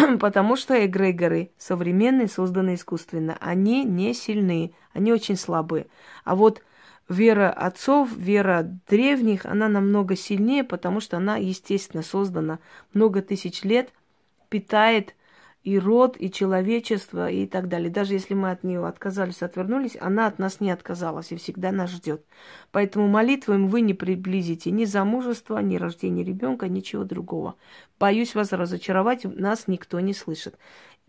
Потому 0.21 0.57
что 0.57 0.85
эгрегоры 0.85 1.50
современные, 1.59 2.28
созданные 2.28 2.76
искусственно, 2.76 3.37
они 3.40 3.85
не 3.85 4.14
сильны, 4.14 4.75
они 4.92 5.12
очень 5.12 5.37
слабые. 5.37 5.87
А 6.25 6.35
вот 6.35 6.62
вера 7.09 7.50
отцов, 7.50 8.11
вера 8.16 8.62
древних, 8.88 9.47
она 9.47 9.69
намного 9.69 10.16
сильнее, 10.16 10.64
потому 10.64 11.00
что 11.00 11.16
она, 11.16 11.37
естественно, 11.37 12.02
создана 12.02 12.59
много 12.92 13.23
тысяч 13.23 13.62
лет, 13.62 13.90
питает 14.49 15.14
и 15.62 15.79
род, 15.79 16.17
и 16.19 16.31
человечество, 16.31 17.31
и 17.31 17.47
так 17.47 17.69
далее. 17.69 17.90
Даже 17.90 18.14
если 18.14 18.35
мы 18.35 18.50
от 18.50 18.64
нее 18.64 18.87
отказались, 18.87 19.43
отвернулись, 19.43 19.97
она 20.00 20.26
от 20.26 20.38
нас 20.38 20.61
не 20.61 20.71
отказалась 20.71 21.33
и 21.33 21.37
всегда 21.37 21.71
нас 21.71 21.90
ждет. 21.90 22.25
Поэтому 22.73 23.09
молитвами 23.09 23.67
вы 23.67 23.83
не 23.83 23.93
приблизите 23.93 24.71
ни 24.71 24.87
замужество, 24.87 25.59
ни 25.59 25.76
рождение 25.76 26.25
ребенка, 26.25 26.69
ничего 26.69 27.05
другого. 27.05 27.57
Боюсь 27.99 28.35
вас 28.35 28.52
разочаровать, 28.52 29.25
нас 29.25 29.69
никто 29.69 30.00
не 30.00 30.14
слышит. 30.14 30.57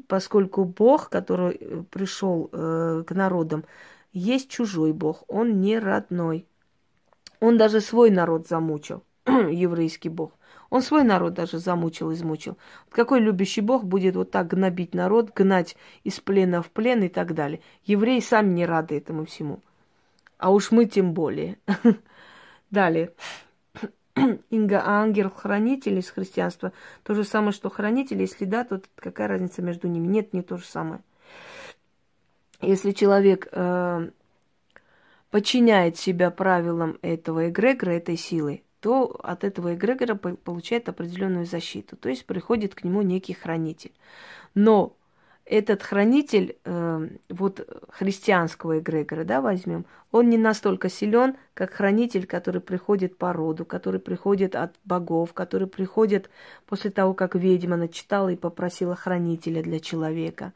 Поскольку 0.08 0.66
Бог, 0.66 1.10
который 1.10 1.58
э, 1.60 1.84
пришел 1.90 2.50
э, 2.52 3.04
к 3.08 3.12
народам, 3.14 3.64
есть 4.12 4.50
чужой 4.50 4.92
Бог, 4.92 5.24
он 5.28 5.62
не 5.62 5.80
родной. 5.80 6.46
Он 7.40 7.58
даже 7.58 7.80
свой 7.80 8.12
народ 8.12 8.48
замучил, 8.48 9.04
еврейский 9.26 10.10
Бог. 10.10 10.34
Он 10.72 10.82
свой 10.82 11.04
народ 11.04 11.34
даже 11.34 11.60
замучил, 11.60 12.14
измучил. 12.14 12.58
Какой 12.90 13.20
любящий 13.20 13.60
Бог 13.60 13.84
будет 13.84 14.16
вот 14.16 14.32
так 14.32 14.48
гнобить 14.48 14.96
народ, 14.96 15.34
гнать 15.36 15.76
из 16.06 16.22
плена 16.22 16.64
в 16.64 16.72
плен 16.72 17.04
и 17.04 17.10
так 17.10 17.36
далее? 17.36 17.60
Евреи 17.84 18.22
сами 18.22 18.54
не 18.54 18.66
рады 18.66 18.98
этому 18.98 19.26
всему. 19.26 19.60
А 20.38 20.50
уж 20.50 20.72
мы 20.72 20.86
тем 20.86 21.14
более. 21.14 21.58
Далее. 22.72 23.12
Инга, 24.50 24.82
а 24.82 25.02
ангел-хранитель 25.02 26.00
из 26.00 26.10
христианства 26.10 26.72
то 27.04 27.16
же 27.16 27.26
самое, 27.26 27.52
что 27.52 27.70
хранитель? 27.70 28.22
Если 28.22 28.46
да, 28.46 28.64
то 28.64 28.82
какая 28.96 29.28
разница 29.28 29.62
между 29.62 29.90
ними? 29.90 30.08
Нет, 30.08 30.32
не 30.32 30.42
то 30.42 30.56
же 30.56 30.64
самое. 30.64 31.02
Если 32.62 32.92
человек 32.92 33.50
э, 33.52 34.10
подчиняет 35.32 35.98
себя 35.98 36.32
правилам 36.32 36.98
этого 37.02 37.50
эгрегора, 37.50 37.92
этой 37.92 38.16
силы, 38.16 38.64
то 38.82 39.16
от 39.24 39.44
этого 39.44 39.76
эгрегора 39.76 40.16
получает 40.16 40.90
определенную 40.90 41.46
защиту. 41.46 41.96
То 41.96 42.10
есть 42.10 42.26
приходит 42.26 42.76
к 42.76 42.84
нему 42.84 43.04
некий 43.04 43.34
хранитель. 43.34 43.94
Но 44.56 44.98
этот 45.46 45.84
хранитель 45.84 46.58
э, 46.66 47.08
вот 47.30 47.86
христианского 47.90 48.80
эгрегора, 48.80 49.24
да, 49.24 49.40
возьмем, 49.42 49.86
он 50.12 50.30
не 50.30 50.38
настолько 50.38 50.90
силен, 50.90 51.36
как 51.54 51.74
хранитель, 51.74 52.26
который 52.26 52.60
приходит 52.60 53.18
по 53.18 53.34
роду, 53.34 53.66
который 53.66 54.00
приходит 54.00 54.56
от 54.56 54.76
богов, 54.84 55.34
который 55.34 55.68
приходит 55.68 56.32
после 56.66 56.90
того, 56.90 57.14
как 57.14 57.36
ведьма 57.36 57.78
начитала 57.78 58.30
и 58.30 58.36
попросила 58.36 58.96
хранителя 58.96 59.62
для 59.62 59.80
человека. 59.80 60.54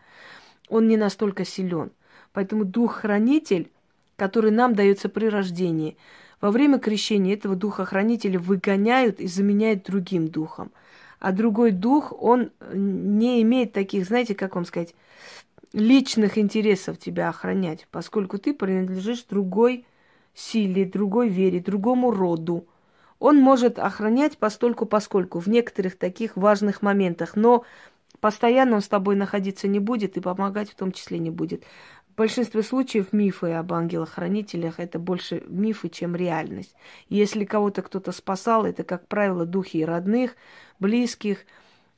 Он 0.67 0.87
не 0.87 0.97
настолько 0.97 1.45
силен. 1.45 1.91
Поэтому 2.33 2.65
дух-хранитель, 2.65 3.71
который 4.15 4.49
нам 4.49 4.73
дается 4.73 5.09
при 5.09 5.27
рождении– 5.27 5.95
во 6.41 6.51
время 6.51 6.79
крещения 6.79 7.33
этого 7.33 7.55
духа-хранителя 7.55 8.39
выгоняют 8.39 9.19
и 9.19 9.27
заменяют 9.27 9.83
другим 9.83 10.27
духом. 10.27 10.71
А 11.19 11.31
другой 11.31 11.71
дух, 11.71 12.13
он 12.21 12.51
не 12.73 13.41
имеет 13.41 13.73
таких, 13.73 14.05
знаете, 14.05 14.35
как 14.35 14.55
вам 14.55 14.65
сказать, 14.65 14.93
личных 15.73 16.37
интересов 16.37 16.97
тебя 16.97 17.29
охранять, 17.29 17.87
поскольку 17.91 18.37
ты 18.37 18.53
принадлежишь 18.53 19.23
другой 19.23 19.85
силе, 20.33 20.85
другой 20.85 21.29
вере, 21.29 21.59
другому 21.59 22.11
роду. 22.11 22.67
Он 23.19 23.37
может 23.37 23.79
охранять 23.79 24.37
постольку 24.37 24.85
поскольку 24.85 25.39
в 25.39 25.47
некоторых 25.47 25.97
таких 25.97 26.35
важных 26.35 26.81
моментах, 26.81 27.35
но 27.35 27.63
постоянно 28.19 28.75
он 28.75 28.81
с 28.81 28.87
тобой 28.87 29.15
находиться 29.15 29.67
не 29.67 29.79
будет 29.79 30.17
и 30.17 30.21
помогать 30.21 30.69
в 30.69 30.75
том 30.75 30.91
числе 30.91 31.19
не 31.19 31.29
будет. 31.29 31.63
В 32.15 32.17
большинстве 32.17 32.63
случаев 32.63 33.11
мифы 33.11 33.51
об 33.51 33.73
ангелах-хранителях 33.73 34.79
это 34.79 34.99
больше 34.99 35.43
мифы, 35.49 35.89
чем 35.89 36.15
реальность. 36.15 36.73
если 37.09 37.43
кого-то 37.43 37.81
кто-то 37.81 38.13
спасал, 38.13 38.65
это, 38.65 38.85
как 38.85 39.05
правило, 39.09 39.45
духи 39.45 39.83
родных, 39.83 40.37
близких, 40.79 41.39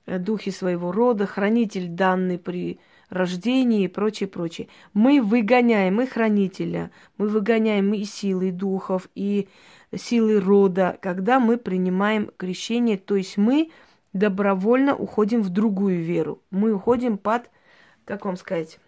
э, 0.07 0.17
духи 0.17 0.49
своего 0.49 0.91
рода, 0.91 1.27
хранитель 1.27 1.87
данный 1.87 2.39
при 2.39 2.79
рождении 3.11 3.83
и 3.83 3.87
прочее, 3.87 4.27
прочее. 4.27 4.69
Мы 4.91 5.21
выгоняем 5.21 6.01
и 6.01 6.07
хранителя, 6.07 6.89
мы 7.19 7.27
выгоняем 7.27 7.93
и 7.93 8.03
силы 8.03 8.51
духов, 8.51 9.09
и 9.13 9.47
силы 9.95 10.39
рода, 10.39 10.97
когда 10.99 11.39
мы 11.39 11.57
принимаем 11.57 12.31
крещение, 12.37 12.97
то 12.97 13.15
есть 13.15 13.37
мы 13.37 13.69
добровольно 14.13 14.95
уходим 14.95 15.43
в 15.43 15.49
другую 15.49 16.01
веру. 16.01 16.41
Мы 16.49 16.73
уходим 16.73 17.19
под, 17.19 17.51
как 18.03 18.25
вам 18.25 18.35
сказать, 18.35 18.79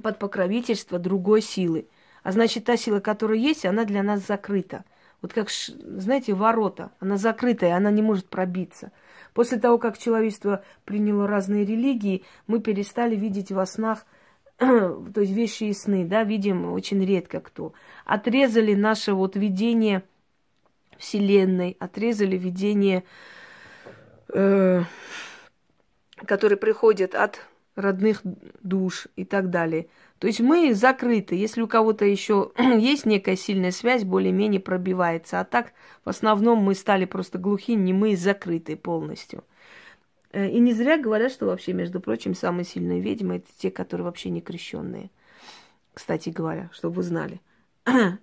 под 0.00 0.18
покровительство 0.18 0.98
другой 0.98 1.42
силы. 1.42 1.88
А 2.22 2.32
значит, 2.32 2.64
та 2.64 2.76
сила, 2.76 3.00
которая 3.00 3.38
есть, 3.38 3.66
она 3.66 3.84
для 3.84 4.02
нас 4.02 4.26
закрыта. 4.26 4.84
Вот 5.20 5.32
как, 5.32 5.50
знаете, 5.50 6.34
ворота, 6.34 6.90
она 6.98 7.16
закрытая, 7.16 7.76
она 7.76 7.90
не 7.90 8.02
может 8.02 8.28
пробиться. 8.28 8.92
После 9.34 9.58
того, 9.58 9.78
как 9.78 9.98
человечество 9.98 10.64
приняло 10.84 11.26
разные 11.26 11.64
религии, 11.64 12.24
мы 12.46 12.60
перестали 12.60 13.16
видеть 13.16 13.52
во 13.52 13.64
снах, 13.66 14.04
то 14.58 15.20
есть 15.20 15.32
вещи 15.32 15.64
и 15.64 15.72
сны, 15.72 16.04
да, 16.04 16.24
видим 16.24 16.72
очень 16.72 17.04
редко 17.04 17.40
кто. 17.40 17.72
Отрезали 18.04 18.74
наше 18.74 19.14
вот 19.14 19.36
видение 19.36 20.02
Вселенной, 20.98 21.76
отрезали 21.80 22.36
видение, 22.36 23.04
э, 24.32 24.82
которые 26.26 26.56
приходят 26.56 27.14
от 27.14 27.40
родных 27.74 28.20
душ 28.62 29.08
и 29.16 29.24
так 29.24 29.50
далее. 29.50 29.88
То 30.18 30.26
есть 30.26 30.40
мы 30.40 30.74
закрыты. 30.74 31.34
Если 31.34 31.62
у 31.62 31.66
кого-то 31.66 32.04
еще 32.04 32.52
есть 32.58 33.06
некая 33.06 33.36
сильная 33.36 33.70
связь, 33.70 34.04
более-менее 34.04 34.60
пробивается. 34.60 35.40
А 35.40 35.44
так, 35.44 35.72
в 36.04 36.08
основном, 36.08 36.58
мы 36.58 36.74
стали 36.74 37.04
просто 37.06 37.38
глухи, 37.38 37.74
не 37.74 37.92
мы 37.92 38.16
закрыты 38.16 38.76
полностью. 38.76 39.44
Э, 40.32 40.48
и 40.48 40.58
не 40.58 40.72
зря 40.72 40.98
говорят, 40.98 41.32
что 41.32 41.46
вообще, 41.46 41.72
между 41.72 42.00
прочим, 42.00 42.34
самые 42.34 42.64
сильные 42.64 43.00
ведьмы 43.00 43.36
это 43.36 43.48
те, 43.58 43.70
которые 43.70 44.04
вообще 44.04 44.30
не 44.30 44.40
крещенные. 44.40 45.10
Кстати 45.94 46.30
говоря, 46.30 46.70
чтобы 46.72 46.96
вы 46.96 47.02
знали. 47.02 47.40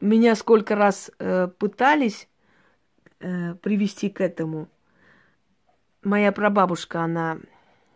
Меня 0.00 0.34
сколько 0.34 0.74
раз 0.74 1.10
э, 1.18 1.48
пытались 1.58 2.28
э, 3.20 3.54
привести 3.56 4.10
к 4.10 4.20
этому. 4.20 4.68
Моя 6.02 6.30
прабабушка, 6.30 7.02
она 7.02 7.38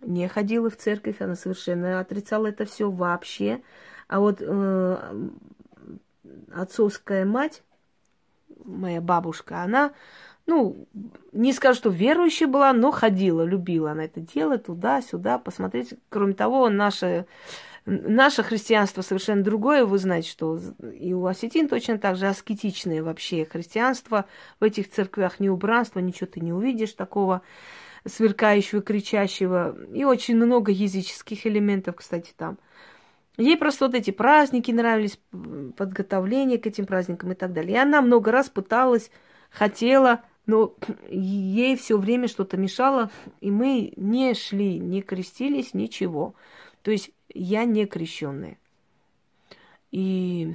не 0.02 0.28
ходила 0.28 0.70
в 0.70 0.76
церковь, 0.76 1.20
она 1.20 1.34
совершенно 1.34 2.00
отрицала 2.00 2.48
это 2.48 2.64
все 2.64 2.90
вообще. 2.90 3.62
А 4.08 4.20
вот 4.20 4.38
э, 4.40 5.28
отцовская 6.54 7.24
мать, 7.24 7.62
моя 8.64 9.00
бабушка, 9.00 9.62
она, 9.62 9.92
ну, 10.46 10.86
не 11.32 11.52
скажу, 11.52 11.76
что 11.76 11.90
верующая 11.90 12.46
была, 12.46 12.72
но 12.72 12.90
ходила, 12.90 13.42
любила 13.42 13.92
она 13.92 14.04
это 14.04 14.20
дело, 14.20 14.58
туда-сюда, 14.58 15.38
посмотреть. 15.38 15.94
Кроме 16.08 16.34
того, 16.34 16.68
наше, 16.68 17.26
наше 17.86 18.42
христианство 18.42 19.02
совершенно 19.02 19.42
другое. 19.42 19.84
Вы 19.84 19.98
знаете, 19.98 20.28
что 20.28 20.58
и 20.98 21.12
у 21.14 21.26
осетин 21.26 21.68
точно 21.68 21.98
так 21.98 22.16
же 22.16 22.26
аскетичное 22.26 23.02
вообще 23.02 23.44
христианство. 23.44 24.26
В 24.60 24.64
этих 24.64 24.90
церквях 24.90 25.40
ни 25.40 25.48
убранства, 25.48 26.00
ничего 26.00 26.26
ты 26.26 26.40
не 26.40 26.52
увидишь 26.52 26.92
такого 26.92 27.42
сверкающего, 28.04 28.82
кричащего, 28.82 29.76
и 29.92 30.04
очень 30.04 30.36
много 30.36 30.72
языческих 30.72 31.46
элементов, 31.46 31.96
кстати, 31.96 32.32
там. 32.36 32.58
Ей 33.38 33.56
просто 33.56 33.86
вот 33.86 33.94
эти 33.94 34.10
праздники 34.10 34.70
нравились, 34.70 35.18
подготовление 35.76 36.58
к 36.58 36.66
этим 36.66 36.84
праздникам 36.84 37.32
и 37.32 37.34
так 37.34 37.52
далее. 37.52 37.74
И 37.74 37.80
она 37.80 38.02
много 38.02 38.30
раз 38.30 38.50
пыталась, 38.50 39.10
хотела, 39.50 40.22
но 40.46 40.74
ей 41.10 41.76
все 41.76 41.96
время 41.96 42.28
что-то 42.28 42.56
мешало, 42.56 43.10
и 43.40 43.50
мы 43.50 43.92
не 43.96 44.34
шли, 44.34 44.78
не 44.78 45.00
крестились, 45.00 45.72
ничего. 45.72 46.34
То 46.82 46.90
есть 46.90 47.10
я 47.32 47.64
не 47.64 47.86
крещенная. 47.86 48.58
И 49.92 50.54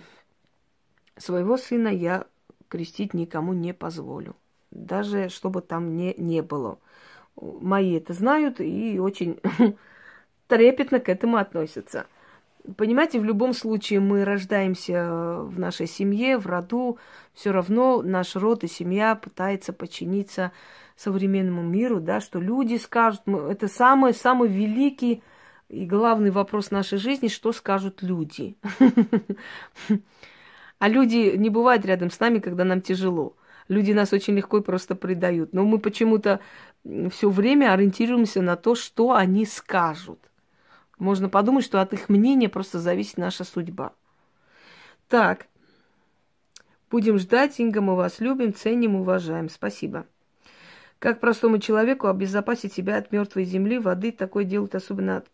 своего 1.16 1.58
сына 1.58 1.88
я 1.88 2.28
крестить 2.68 3.14
никому 3.14 3.54
не 3.54 3.74
позволю. 3.74 4.36
Даже 4.72 5.30
чтобы 5.30 5.62
там 5.62 5.96
не, 5.96 6.14
не 6.18 6.42
было 6.42 6.80
мои 7.40 7.94
это 7.94 8.14
знают 8.14 8.60
и 8.60 9.00
очень 9.00 9.40
трепетно 10.48 11.00
к 11.00 11.10
этому 11.10 11.38
относятся. 11.38 12.06
Понимаете, 12.76 13.20
в 13.20 13.24
любом 13.24 13.54
случае 13.54 14.02
мы 14.02 14.26
рождаемся 14.26 15.42
в 15.44 15.58
нашей 15.58 15.88
семье, 15.88 16.38
в 16.38 16.48
роду, 16.48 16.98
все 17.34 17.52
равно 17.52 18.02
наш 18.02 18.36
род 18.36 18.64
и 18.66 18.68
семья 18.68 19.16
пытается 19.16 19.72
подчиниться 19.72 20.52
современному 20.98 21.62
миру, 21.62 22.02
да, 22.02 22.20
что 22.20 22.40
люди 22.40 22.76
скажут, 22.76 23.22
это 23.26 23.68
самый, 23.68 24.14
самый 24.14 24.50
великий 24.50 25.24
и 25.70 25.86
главный 25.86 26.32
вопрос 26.32 26.72
нашей 26.72 26.98
жизни, 26.98 27.28
что 27.28 27.52
скажут 27.54 28.02
люди. 28.02 28.58
А 30.80 30.90
люди 30.90 31.36
не 31.36 31.50
бывают 31.50 31.86
рядом 31.86 32.12
с 32.12 32.20
нами, 32.20 32.38
когда 32.38 32.64
нам 32.64 32.82
тяжело. 32.82 33.36
Люди 33.68 33.94
нас 33.94 34.14
очень 34.14 34.36
легко 34.36 34.60
и 34.60 34.62
просто 34.62 34.94
предают. 34.94 35.52
Но 35.52 35.66
мы 35.66 35.80
почему-то 35.80 36.40
все 37.12 37.30
время 37.30 37.74
ориентируемся 37.74 38.42
на 38.42 38.56
то, 38.56 38.76
что 38.76 39.14
они 39.14 39.46
скажут. 39.46 40.20
Можно 40.98 41.30
подумать, 41.30 41.66
что 41.66 41.82
от 41.82 41.94
их 41.94 42.10
мнения 42.10 42.50
просто 42.50 42.80
зависит 42.80 43.18
наша 43.18 43.44
судьба. 43.44 43.94
Так, 45.08 45.48
будем 46.90 47.18
ждать, 47.18 47.60
Инга, 47.60 47.82
мы 47.82 47.96
вас 47.96 48.20
любим, 48.20 48.54
ценим, 48.54 48.96
уважаем. 48.96 49.50
Спасибо. 49.50 50.06
Как 51.00 51.20
простому 51.20 51.60
человеку 51.60 52.08
обезопасить 52.08 52.74
себя 52.74 52.98
от 52.98 53.12
мертвой 53.12 53.44
земли, 53.44 53.78
воды, 53.78 54.12
такое 54.12 54.44
делают 54.46 54.74
особенно 54.74 55.18
от, 55.18 55.28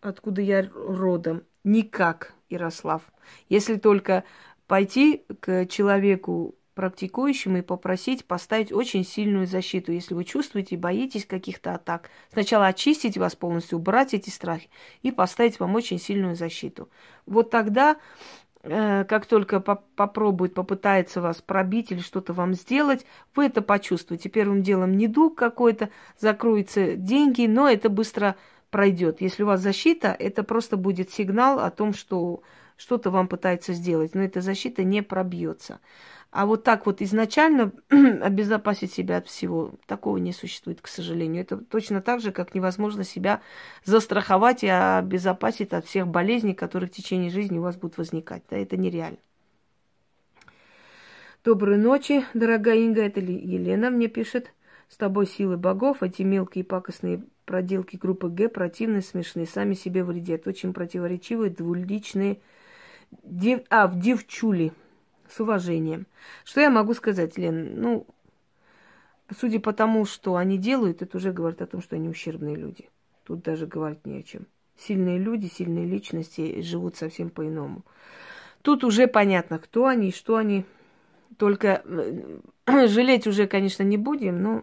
откуда 0.00 0.40
я 0.40 0.70
родом? 0.72 1.42
Никак, 1.64 2.34
Ярослав. 2.48 3.02
Если 3.48 3.76
только 3.76 4.22
пойти 4.66 5.24
к 5.40 5.66
человеку 5.66 6.54
практикующим 6.74 7.56
и 7.56 7.62
попросить 7.62 8.24
поставить 8.24 8.72
очень 8.72 9.04
сильную 9.04 9.46
защиту. 9.46 9.92
Если 9.92 10.14
вы 10.14 10.24
чувствуете, 10.24 10.76
боитесь 10.76 11.26
каких-то 11.26 11.74
атак, 11.74 12.10
сначала 12.32 12.66
очистить 12.66 13.16
вас 13.16 13.34
полностью, 13.36 13.78
убрать 13.78 14.14
эти 14.14 14.30
страхи 14.30 14.68
и 15.02 15.10
поставить 15.10 15.60
вам 15.60 15.74
очень 15.74 15.98
сильную 15.98 16.34
защиту. 16.34 16.88
Вот 17.26 17.50
тогда, 17.50 17.96
э, 18.62 19.04
как 19.04 19.26
только 19.26 19.60
по 19.60 19.76
попробует, 19.96 20.54
попытается 20.54 21.20
вас 21.20 21.40
пробить 21.40 21.92
или 21.92 22.00
что-то 22.00 22.32
вам 22.32 22.54
сделать, 22.54 23.06
вы 23.34 23.46
это 23.46 23.62
почувствуете. 23.62 24.28
Первым 24.28 24.62
делом 24.62 24.96
недуг 24.96 25.36
какой-то, 25.36 25.90
закроются 26.18 26.96
деньги, 26.96 27.46
но 27.46 27.68
это 27.68 27.88
быстро 27.88 28.36
пройдет. 28.70 29.20
Если 29.20 29.44
у 29.44 29.46
вас 29.46 29.60
защита, 29.60 30.16
это 30.18 30.42
просто 30.42 30.76
будет 30.76 31.12
сигнал 31.12 31.60
о 31.60 31.70
том, 31.70 31.94
что 31.94 32.42
что-то 32.76 33.10
вам 33.10 33.28
пытается 33.28 33.72
сделать, 33.72 34.14
но 34.14 34.22
эта 34.22 34.40
защита 34.40 34.82
не 34.82 35.02
пробьется. 35.02 35.78
А 36.34 36.46
вот 36.46 36.64
так 36.64 36.84
вот 36.84 37.00
изначально 37.00 37.70
обезопасить 37.88 38.92
себя 38.92 39.18
от 39.18 39.28
всего, 39.28 39.70
такого 39.86 40.16
не 40.16 40.32
существует, 40.32 40.80
к 40.80 40.88
сожалению. 40.88 41.42
Это 41.42 41.58
точно 41.58 42.02
так 42.02 42.20
же, 42.20 42.32
как 42.32 42.56
невозможно 42.56 43.04
себя 43.04 43.40
застраховать 43.84 44.64
и 44.64 44.66
обезопасить 44.66 45.72
от 45.72 45.86
всех 45.86 46.08
болезней, 46.08 46.54
которые 46.54 46.90
в 46.90 46.92
течение 46.92 47.30
жизни 47.30 47.58
у 47.58 47.62
вас 47.62 47.76
будут 47.76 47.98
возникать. 47.98 48.42
Да, 48.50 48.56
это 48.56 48.76
нереально. 48.76 49.18
Доброй 51.44 51.76
ночи, 51.76 52.24
дорогая 52.34 52.78
Инга. 52.78 53.02
Это 53.02 53.20
Елена 53.20 53.90
мне 53.90 54.08
пишет. 54.08 54.52
С 54.88 54.96
тобой 54.96 55.28
силы 55.28 55.56
богов. 55.56 56.02
Эти 56.02 56.22
мелкие 56.22 56.64
пакостные 56.64 57.22
проделки 57.44 57.94
группы 57.94 58.28
Г 58.28 58.48
противные, 58.48 59.02
смешные, 59.02 59.46
сами 59.46 59.74
себе 59.74 60.02
вредят. 60.02 60.48
Очень 60.48 60.72
противоречивые, 60.72 61.52
двуличные. 61.52 62.40
Дев... 63.22 63.60
А, 63.70 63.86
в 63.86 64.00
девчули 64.00 64.72
с 65.34 65.40
уважением. 65.40 66.06
Что 66.44 66.60
я 66.60 66.70
могу 66.70 66.94
сказать, 66.94 67.36
Лен? 67.36 67.80
Ну, 67.80 68.06
судя 69.36 69.58
по 69.60 69.72
тому, 69.72 70.04
что 70.04 70.36
они 70.36 70.58
делают, 70.58 71.02
это 71.02 71.16
уже 71.16 71.32
говорит 71.32 71.60
о 71.60 71.66
том, 71.66 71.82
что 71.82 71.96
они 71.96 72.08
ущербные 72.08 72.54
люди. 72.54 72.88
Тут 73.24 73.42
даже 73.42 73.66
говорить 73.66 74.06
не 74.06 74.18
о 74.18 74.22
чем. 74.22 74.46
Сильные 74.76 75.18
люди, 75.18 75.46
сильные 75.46 75.86
личности 75.86 76.60
живут 76.60 76.96
совсем 76.96 77.30
по-иному. 77.30 77.84
Тут 78.62 78.84
уже 78.84 79.06
понятно, 79.06 79.58
кто 79.58 79.86
они 79.86 80.08
и 80.08 80.14
что 80.14 80.36
они. 80.36 80.64
Только 81.36 81.82
э, 81.84 82.38
жалеть 82.86 83.26
уже, 83.26 83.46
конечно, 83.46 83.82
не 83.82 83.96
будем, 83.96 84.42
но... 84.42 84.62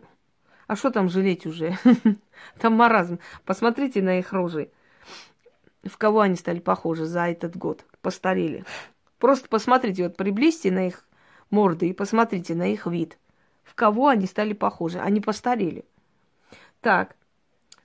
А 0.68 0.78
что 0.78 0.90
там 0.90 1.10
жалеть 1.10 1.46
уже? 1.46 1.78
Там 2.60 2.74
маразм. 2.74 3.20
Посмотрите 3.44 4.02
на 4.02 4.20
их 4.20 4.32
рожи. 4.32 4.72
В 5.84 5.98
кого 5.98 6.22
они 6.22 6.36
стали 6.36 6.60
похожи 6.60 7.06
за 7.06 7.28
этот 7.28 7.58
год? 7.58 7.84
Постарели. 8.02 8.64
Просто 9.22 9.48
посмотрите, 9.48 10.06
вот 10.06 10.18
приблизьте 10.18 10.72
на 10.72 10.88
их 10.88 11.06
морды 11.52 11.90
и 11.90 11.94
посмотрите 11.94 12.56
на 12.56 12.74
их 12.74 12.88
вид. 12.88 13.20
В 13.64 13.76
кого 13.76 14.08
они 14.08 14.26
стали 14.26 14.54
похожи? 14.54 14.98
Они 14.98 15.22
постарели. 15.22 15.86
Так, 16.82 17.16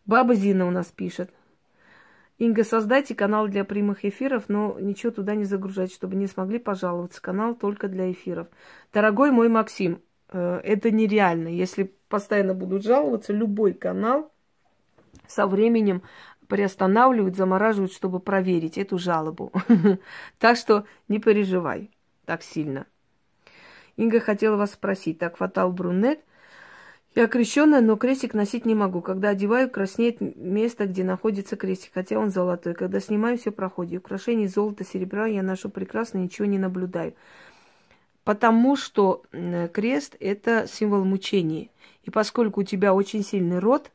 баба 0.06 0.34
Зина 0.34 0.66
у 0.66 0.70
нас 0.70 0.86
пишет. 0.86 1.30
Инга, 2.38 2.64
создайте 2.64 3.14
канал 3.14 3.48
для 3.48 3.64
прямых 3.64 4.06
эфиров, 4.06 4.44
но 4.48 4.78
ничего 4.80 5.12
туда 5.12 5.34
не 5.34 5.44
загружать, 5.44 5.92
чтобы 5.92 6.16
не 6.16 6.26
смогли 6.26 6.58
пожаловаться. 6.58 7.20
Канал 7.20 7.54
только 7.54 7.88
для 7.88 8.10
эфиров. 8.10 8.48
Дорогой 8.94 9.30
мой 9.30 9.50
Максим, 9.50 10.00
э, 10.30 10.60
это 10.64 10.90
нереально. 10.90 11.48
Если 11.48 11.94
постоянно 12.08 12.54
будут 12.54 12.82
жаловаться, 12.82 13.34
любой 13.34 13.74
канал 13.74 14.32
со 15.26 15.46
временем 15.46 16.02
приостанавливают, 16.48 17.36
замораживают, 17.36 17.92
чтобы 17.92 18.20
проверить 18.20 18.78
эту 18.78 18.98
жалобу. 18.98 19.52
Так 20.38 20.56
что 20.56 20.84
не 21.08 21.18
переживай 21.18 21.90
так 22.26 22.42
сильно. 22.42 22.86
Инга 23.96 24.20
хотела 24.20 24.56
вас 24.56 24.72
спросить. 24.72 25.18
Так, 25.18 25.38
фатал 25.38 25.72
брюнет. 25.72 26.20
Я 27.14 27.28
крещенная, 27.28 27.80
но 27.80 27.96
крестик 27.96 28.34
носить 28.34 28.66
не 28.66 28.74
могу. 28.74 29.00
Когда 29.00 29.30
одеваю, 29.30 29.70
краснеет 29.70 30.20
место, 30.20 30.84
где 30.84 31.02
находится 31.02 31.56
крестик, 31.56 31.92
хотя 31.94 32.18
он 32.18 32.30
золотой. 32.30 32.74
Когда 32.74 33.00
снимаю, 33.00 33.38
все 33.38 33.52
проходит. 33.52 34.00
Украшений 34.00 34.48
золота, 34.48 34.84
серебра 34.84 35.26
я 35.26 35.42
ношу 35.42 35.70
прекрасно, 35.70 36.18
ничего 36.18 36.46
не 36.46 36.58
наблюдаю. 36.58 37.14
Потому 38.24 38.76
что 38.76 39.22
крест– 39.72 40.16
это 40.20 40.66
символ 40.68 41.04
мучений. 41.04 41.70
И 42.02 42.10
поскольку 42.10 42.60
у 42.60 42.64
тебя 42.64 42.92
очень 42.92 43.22
сильный 43.22 43.60
род, 43.60 43.90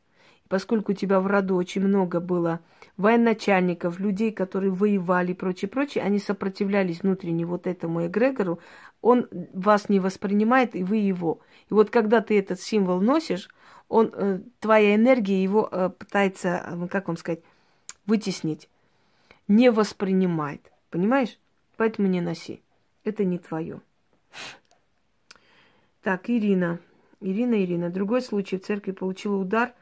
поскольку 0.52 0.92
у 0.92 0.94
тебя 0.94 1.18
в 1.18 1.26
роду 1.26 1.56
очень 1.56 1.80
много 1.80 2.20
было 2.20 2.60
военачальников, 2.98 3.98
людей, 3.98 4.32
которые 4.32 4.70
воевали 4.70 5.32
и 5.32 5.34
прочее, 5.34 5.70
прочее, 5.70 6.04
они 6.04 6.18
сопротивлялись 6.18 7.00
внутренне 7.00 7.46
вот 7.46 7.66
этому 7.66 8.04
эгрегору, 8.04 8.58
он 9.00 9.28
вас 9.54 9.88
не 9.88 9.98
воспринимает, 9.98 10.76
и 10.76 10.84
вы 10.84 10.98
его. 10.98 11.40
И 11.70 11.72
вот 11.72 11.88
когда 11.88 12.20
ты 12.20 12.38
этот 12.38 12.60
символ 12.60 13.00
носишь, 13.00 13.48
он, 13.88 14.12
э, 14.12 14.40
твоя 14.60 14.94
энергия 14.94 15.42
его 15.42 15.70
э, 15.72 15.88
пытается, 15.88 16.62
э, 16.66 16.86
как 16.88 17.08
вам 17.08 17.16
сказать, 17.16 17.40
вытеснить, 18.04 18.68
не 19.48 19.70
воспринимает. 19.70 20.70
Понимаешь? 20.90 21.38
Поэтому 21.78 22.08
не 22.08 22.20
носи. 22.20 22.60
Это 23.04 23.24
не 23.24 23.38
твое. 23.38 23.80
Так, 26.02 26.28
Ирина. 26.28 26.78
Ирина, 27.22 27.64
Ирина. 27.64 27.88
Другой 27.88 28.20
случай. 28.20 28.58
В 28.58 28.64
церкви 28.66 28.90
получила 28.92 29.36
удар 29.36 29.72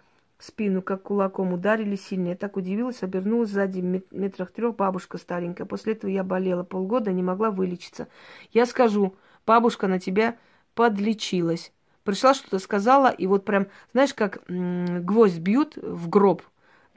спину, 0.42 0.82
как 0.82 1.02
кулаком 1.04 1.52
ударили 1.52 1.96
сильно. 1.96 2.28
Я 2.28 2.36
так 2.36 2.56
удивилась, 2.56 3.02
обернулась 3.02 3.50
сзади 3.50 3.80
метрах 4.10 4.50
трех 4.50 4.76
бабушка 4.76 5.18
старенькая. 5.18 5.66
После 5.66 5.92
этого 5.92 6.10
я 6.10 6.24
болела 6.24 6.62
полгода, 6.62 7.12
не 7.12 7.22
могла 7.22 7.50
вылечиться. 7.50 8.08
Я 8.52 8.66
скажу, 8.66 9.14
бабушка 9.46 9.86
на 9.86 10.00
тебя 10.00 10.36
подлечилась. 10.74 11.72
Пришла, 12.04 12.34
что-то 12.34 12.58
сказала, 12.58 13.08
и 13.08 13.26
вот 13.26 13.44
прям, 13.44 13.66
знаешь, 13.92 14.14
как 14.14 14.42
гвоздь 14.48 15.38
бьют 15.38 15.76
в 15.76 16.08
гроб. 16.08 16.42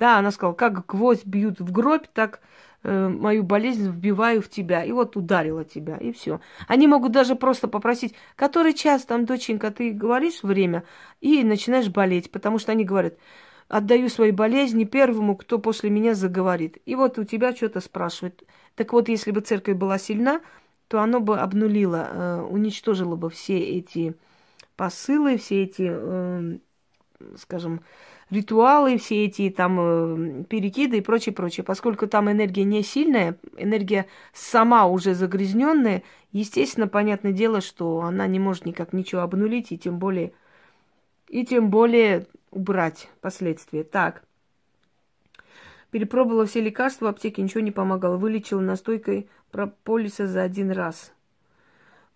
Да, 0.03 0.17
она 0.17 0.31
сказала, 0.31 0.53
как 0.53 0.85
гвоздь 0.85 1.25
бьют 1.25 1.61
в 1.61 1.71
гроб, 1.71 2.07
так 2.11 2.41
э, 2.83 3.07
мою 3.07 3.41
болезнь 3.43 3.89
вбиваю 3.89 4.41
в 4.41 4.49
тебя. 4.49 4.83
И 4.83 4.91
вот 4.91 5.15
ударила 5.15 5.63
тебя, 5.63 5.95
и 5.95 6.11
все. 6.11 6.41
Они 6.67 6.87
могут 6.87 7.13
даже 7.13 7.35
просто 7.35 7.69
попросить, 7.69 8.13
который 8.35 8.73
час 8.73 9.05
там, 9.05 9.25
доченька, 9.25 9.71
ты 9.71 9.91
говоришь 9.91 10.43
время, 10.43 10.83
и 11.21 11.41
начинаешь 11.45 11.87
болеть, 11.87 12.31
потому 12.31 12.59
что 12.59 12.73
они 12.73 12.83
говорят, 12.83 13.13
отдаю 13.69 14.09
свои 14.09 14.31
болезни 14.31 14.83
первому, 14.83 15.37
кто 15.37 15.57
после 15.57 15.89
меня 15.89 16.15
заговорит. 16.15 16.79
И 16.85 16.95
вот 16.95 17.17
у 17.17 17.23
тебя 17.23 17.55
что-то 17.55 17.79
спрашивают. 17.79 18.43
Так 18.75 18.91
вот, 18.91 19.07
если 19.07 19.31
бы 19.31 19.39
церковь 19.39 19.77
была 19.77 19.97
сильна, 19.97 20.41
то 20.89 20.99
оно 20.99 21.21
бы 21.21 21.39
обнулило, 21.39 22.09
э, 22.11 22.41
уничтожило 22.41 23.15
бы 23.15 23.29
все 23.29 23.57
эти 23.57 24.15
посылы, 24.75 25.37
все 25.37 25.63
эти, 25.63 25.87
э, 25.89 26.57
скажем, 27.37 27.79
ритуалы, 28.33 28.97
все 28.97 29.25
эти 29.25 29.49
там 29.49 29.79
э, 29.79 30.43
перекиды 30.45 30.97
и 30.97 31.01
прочее, 31.01 31.33
прочее. 31.33 31.63
Поскольку 31.63 32.07
там 32.07 32.29
энергия 32.29 32.63
не 32.63 32.83
сильная, 32.83 33.37
энергия 33.57 34.07
сама 34.33 34.87
уже 34.87 35.13
загрязненная, 35.13 36.03
естественно, 36.31 36.87
понятное 36.87 37.31
дело, 37.31 37.61
что 37.61 38.01
она 38.01 38.27
не 38.27 38.39
может 38.39 38.65
никак 38.65 38.91
ничего 38.93 39.21
обнулить 39.21 39.71
и 39.71 39.77
тем 39.77 39.99
более, 39.99 40.33
и 41.29 41.45
тем 41.45 41.69
более 41.69 42.27
убрать 42.51 43.09
последствия. 43.21 43.83
Так. 43.83 44.23
Перепробовала 45.91 46.45
все 46.45 46.59
лекарства 46.59 47.05
в 47.05 47.09
аптеке, 47.09 47.41
ничего 47.41 47.61
не 47.61 47.71
помогало. 47.71 48.17
Вылечила 48.17 48.61
настойкой 48.61 49.29
прополиса 49.51 50.27
за 50.27 50.41
один 50.41 50.71
раз. 50.71 51.13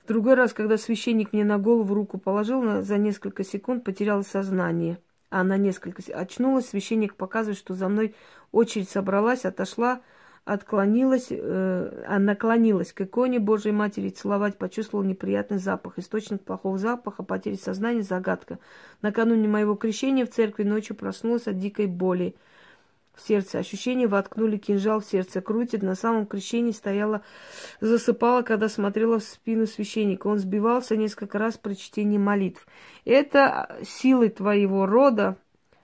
В 0.03 0.07
другой 0.07 0.33
раз, 0.33 0.53
когда 0.53 0.77
священник 0.77 1.33
мне 1.33 1.43
на 1.43 1.57
голову 1.59 1.93
руку 1.93 2.17
положил, 2.17 2.81
за 2.81 2.97
несколько 2.97 3.43
секунд 3.43 3.83
потеряла 3.83 4.23
сознание. 4.23 4.99
А 5.29 5.43
на 5.43 5.57
несколько 5.57 6.01
очнулась, 6.13 6.69
священник 6.69 7.15
показывает, 7.15 7.57
что 7.57 7.73
за 7.73 7.89
мной 7.89 8.15
очередь 8.51 8.89
собралась, 8.89 9.43
отошла, 9.43 10.01
отклонилась, 10.45 11.27
э, 11.29 12.03
а 12.07 12.17
наклонилась 12.19 12.93
к 12.93 13.01
иконе 13.01 13.39
Божьей 13.39 13.73
Матери 13.73 14.09
целовать, 14.09 14.57
почувствовала 14.57 15.05
неприятный 15.05 15.57
запах. 15.57 15.99
Источник 15.99 16.41
плохого 16.43 16.77
запаха, 16.77 17.23
потеря 17.23 17.57
сознания, 17.57 18.03
загадка. 18.03 18.59
Накануне 19.01 19.49
моего 19.49 19.75
крещения 19.75 20.25
в 20.25 20.29
церкви 20.29 20.63
ночью 20.63 20.95
проснулась 20.95 21.47
от 21.47 21.59
дикой 21.59 21.87
боли 21.87 22.35
в 23.17 23.27
сердце. 23.27 23.59
Ощущение 23.59 24.07
воткнули 24.07 24.57
кинжал 24.57 25.01
в 25.01 25.05
сердце. 25.05 25.41
Крутит. 25.41 25.83
На 25.83 25.95
самом 25.95 26.25
крещении 26.25 26.71
стояла, 26.71 27.21
засыпала, 27.81 28.43
когда 28.43 28.69
смотрела 28.69 29.19
в 29.19 29.23
спину 29.23 29.65
священника. 29.65 30.27
Он 30.27 30.39
сбивался 30.39 30.95
несколько 30.95 31.37
раз 31.37 31.57
при 31.57 31.73
чтении 31.73 32.17
молитв. 32.17 32.67
Это 33.03 33.77
силы 33.83 34.29
твоего 34.29 34.85
рода 34.85 35.37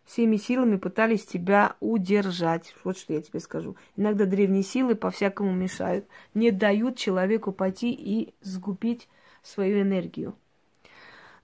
всеми 0.05 0.35
силами 0.37 0.77
пытались 0.77 1.25
тебя 1.25 1.75
удержать. 1.79 2.73
Вот 2.83 2.97
что 2.97 3.13
я 3.13 3.21
тебе 3.21 3.39
скажу. 3.39 3.75
Иногда 3.95 4.25
древние 4.25 4.63
силы 4.63 4.95
по-всякому 4.95 5.51
мешают. 5.51 6.07
Не 6.33 6.51
дают 6.51 6.97
человеку 6.97 7.51
пойти 7.51 7.91
и 7.91 8.33
сгубить 8.41 9.07
свою 9.41 9.81
энергию. 9.81 10.35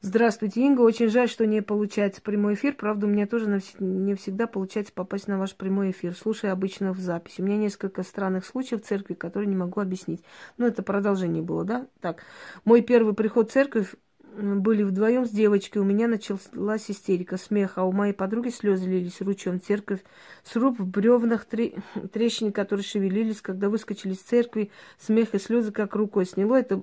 Здравствуйте, 0.02 0.62
Инга. 0.62 0.80
Очень 0.80 1.10
жаль, 1.10 1.28
что 1.28 1.46
не 1.46 1.62
получается 1.62 2.22
прямой 2.22 2.54
эфир. 2.54 2.74
Правда, 2.74 3.06
у 3.06 3.10
меня 3.10 3.28
тоже 3.28 3.62
не 3.80 4.16
всегда 4.16 4.48
получается 4.48 4.94
попасть 4.94 5.28
на 5.28 5.38
ваш 5.38 5.56
прямой 5.56 5.92
эфир. 5.92 6.16
Слушаю 6.16 6.54
обычно 6.54 6.94
в 6.94 7.00
записи. 7.00 7.42
У 7.42 7.44
меня 7.44 7.58
несколько 7.58 8.04
странных 8.04 8.46
случаев 8.46 8.82
в 8.82 8.86
церкви, 8.86 9.14
которые 9.14 9.50
не 9.50 9.58
могу 9.58 9.82
объяснить. 9.82 10.24
Ну, 10.58 10.66
это 10.66 10.84
продолжение 10.84 11.44
было, 11.44 11.66
да? 11.66 11.88
Так. 12.00 12.24
Мой 12.64 12.82
первый 12.82 13.14
приход 13.14 13.50
в 13.50 13.54
церковь 13.54 13.94
были 14.38 14.84
вдвоем 14.84 15.26
с 15.26 15.32
девочкой. 15.32 15.82
У 15.82 15.86
меня 15.86 16.08
началась 16.08 16.90
истерика, 16.90 17.36
смех, 17.36 17.74
а 17.76 17.84
у 17.84 17.92
моей 17.92 18.14
подруги 18.14 18.50
слезы 18.50 18.88
лились 18.88 19.20
ручьем. 19.20 19.60
Церковь, 19.60 20.00
сруб 20.46 20.80
в 20.80 20.88
бревнах, 20.88 21.46
трещины, 21.46 22.54
которые 22.54 22.86
шевелились, 22.86 23.42
когда 23.42 23.68
выскочили 23.68 24.14
из 24.14 24.20
церкви, 24.20 24.72
смех 24.98 25.36
и 25.36 25.40
слезы 25.40 25.74
как 25.74 25.94
рукой 25.96 26.26
сняло. 26.26 26.56
Это 26.56 26.82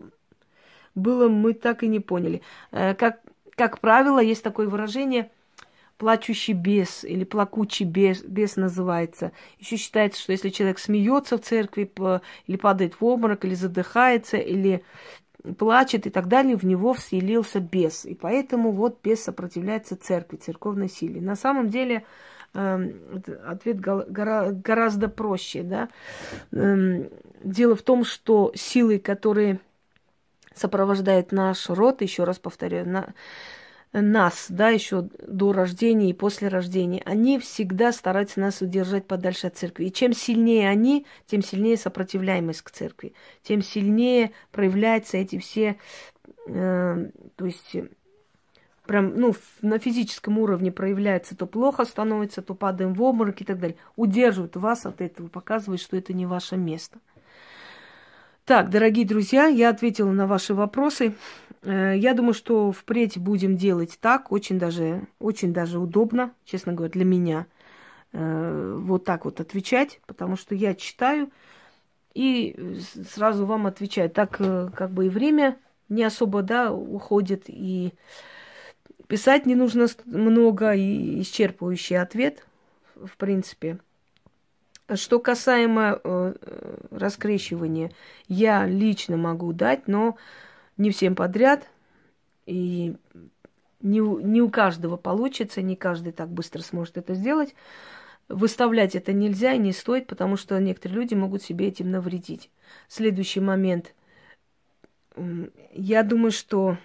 было, 0.96 1.28
мы 1.28 1.52
так 1.54 1.82
и 1.82 1.88
не 1.88 2.00
поняли. 2.00 2.42
Э, 2.72 2.94
как, 2.94 3.20
как 3.54 3.80
правило, 3.80 4.18
есть 4.18 4.42
такое 4.42 4.66
выражение 4.66 5.30
плачущий 5.98 6.52
бес 6.52 7.04
или 7.04 7.24
плакучий 7.24 7.86
бес, 7.86 8.22
бес 8.22 8.56
называется. 8.56 9.32
Еще 9.58 9.76
считается, 9.76 10.20
что 10.20 10.32
если 10.32 10.50
человек 10.50 10.78
смеется 10.78 11.38
в 11.38 11.42
церкви 11.42 11.90
или 12.46 12.56
падает 12.56 13.00
в 13.00 13.04
обморок, 13.04 13.44
или 13.44 13.54
задыхается, 13.54 14.36
или 14.36 14.82
плачет 15.58 16.06
и 16.06 16.10
так 16.10 16.28
далее, 16.28 16.56
в 16.56 16.64
него 16.64 16.92
вселился 16.92 17.60
бес. 17.60 18.04
И 18.04 18.14
поэтому 18.14 18.72
вот 18.72 18.98
бес 19.02 19.22
сопротивляется 19.24 19.96
церкви, 19.96 20.36
церковной 20.36 20.88
силе. 20.88 21.20
На 21.20 21.36
самом 21.36 21.68
деле 21.68 22.04
э, 22.52 22.90
ответ 23.46 23.80
гора, 23.80 24.50
гораздо 24.50 25.08
проще. 25.08 25.62
Да? 25.62 25.88
Э, 26.52 27.08
дело 27.44 27.76
в 27.76 27.82
том, 27.82 28.04
что 28.04 28.52
силы, 28.54 28.98
которые 28.98 29.60
сопровождает 30.56 31.32
наш 31.32 31.68
род, 31.68 32.02
еще 32.02 32.24
раз 32.24 32.38
повторяю, 32.38 32.88
на, 32.88 33.14
нас, 33.92 34.46
да, 34.48 34.68
еще 34.68 35.02
до 35.26 35.52
рождения 35.52 36.10
и 36.10 36.14
после 36.14 36.48
рождения, 36.48 37.02
они 37.04 37.38
всегда 37.38 37.92
стараются 37.92 38.40
нас 38.40 38.60
удержать 38.60 39.06
подальше 39.06 39.46
от 39.46 39.56
церкви. 39.56 39.86
И 39.86 39.92
чем 39.92 40.12
сильнее 40.12 40.68
они, 40.68 41.06
тем 41.26 41.42
сильнее 41.42 41.76
сопротивляемость 41.76 42.62
к 42.62 42.70
церкви, 42.70 43.14
тем 43.42 43.62
сильнее 43.62 44.32
проявляются 44.50 45.16
эти 45.16 45.38
все, 45.38 45.76
э, 46.46 47.10
то 47.36 47.44
есть 47.44 47.76
прям, 48.86 49.18
ну, 49.18 49.34
на 49.62 49.78
физическом 49.78 50.38
уровне 50.38 50.72
проявляется, 50.72 51.36
то 51.36 51.46
плохо 51.46 51.84
становится, 51.84 52.42
то 52.42 52.54
падаем 52.54 52.94
в 52.94 53.02
обморок 53.02 53.40
и 53.40 53.44
так 53.44 53.58
далее. 53.58 53.76
Удерживают 53.96 54.56
вас 54.56 54.86
от 54.86 55.00
этого, 55.00 55.28
показывают, 55.28 55.80
что 55.80 55.96
это 55.96 56.12
не 56.12 56.26
ваше 56.26 56.56
место. 56.56 56.98
Так, 58.46 58.70
дорогие 58.70 59.04
друзья, 59.04 59.46
я 59.46 59.70
ответила 59.70 60.12
на 60.12 60.28
ваши 60.28 60.54
вопросы. 60.54 61.14
Э, 61.62 61.94
я 61.96 62.14
думаю, 62.14 62.32
что 62.32 62.70
впредь 62.70 63.18
будем 63.18 63.56
делать 63.56 63.98
так, 64.00 64.30
очень 64.30 64.56
даже, 64.56 65.08
очень 65.18 65.52
даже 65.52 65.80
удобно, 65.80 66.32
честно 66.44 66.72
говоря, 66.72 66.92
для 66.92 67.04
меня, 67.04 67.46
э, 68.12 68.78
вот 68.78 69.04
так 69.04 69.24
вот 69.24 69.40
отвечать, 69.40 70.00
потому 70.06 70.36
что 70.36 70.54
я 70.54 70.76
читаю 70.76 71.32
и 72.14 72.78
сразу 73.12 73.46
вам 73.46 73.66
отвечаю. 73.66 74.10
Так 74.10 74.36
э, 74.38 74.70
как 74.72 74.92
бы 74.92 75.06
и 75.06 75.08
время 75.08 75.58
не 75.88 76.04
особо, 76.04 76.42
да, 76.42 76.72
уходит, 76.72 77.46
и 77.48 77.94
писать 79.08 79.46
не 79.46 79.56
нужно 79.56 79.88
много, 80.04 80.72
и 80.72 81.20
исчерпывающий 81.20 82.00
ответ, 82.00 82.46
в 82.94 83.16
принципе– 83.16 83.80
что 84.94 85.18
касаемо 85.18 86.00
э, 86.02 86.34
раскрещивания, 86.90 87.92
я 88.28 88.66
лично 88.66 89.16
могу 89.16 89.52
дать, 89.52 89.88
но 89.88 90.16
не 90.76 90.90
всем 90.90 91.14
подряд. 91.14 91.68
И 92.46 92.96
не, 93.80 93.98
не 93.98 94.40
у 94.40 94.50
каждого 94.50 94.96
получится, 94.96 95.62
не 95.62 95.76
каждый 95.76 96.12
так 96.12 96.28
быстро 96.28 96.62
сможет 96.62 96.96
это 96.96 97.14
сделать. 97.14 97.54
Выставлять 98.28 98.96
это 98.96 99.12
нельзя 99.12 99.52
и 99.52 99.58
не 99.58 99.72
стоит, 99.72 100.06
потому 100.06 100.36
что 100.36 100.58
некоторые 100.58 101.00
люди 101.00 101.14
могут 101.14 101.42
себе 101.42 101.68
этим 101.68 101.90
навредить. 101.90 102.50
Следующий 102.88 103.40
момент. 103.40 103.94
Я 105.72 106.02
думаю, 106.02 106.32
что 106.32 106.76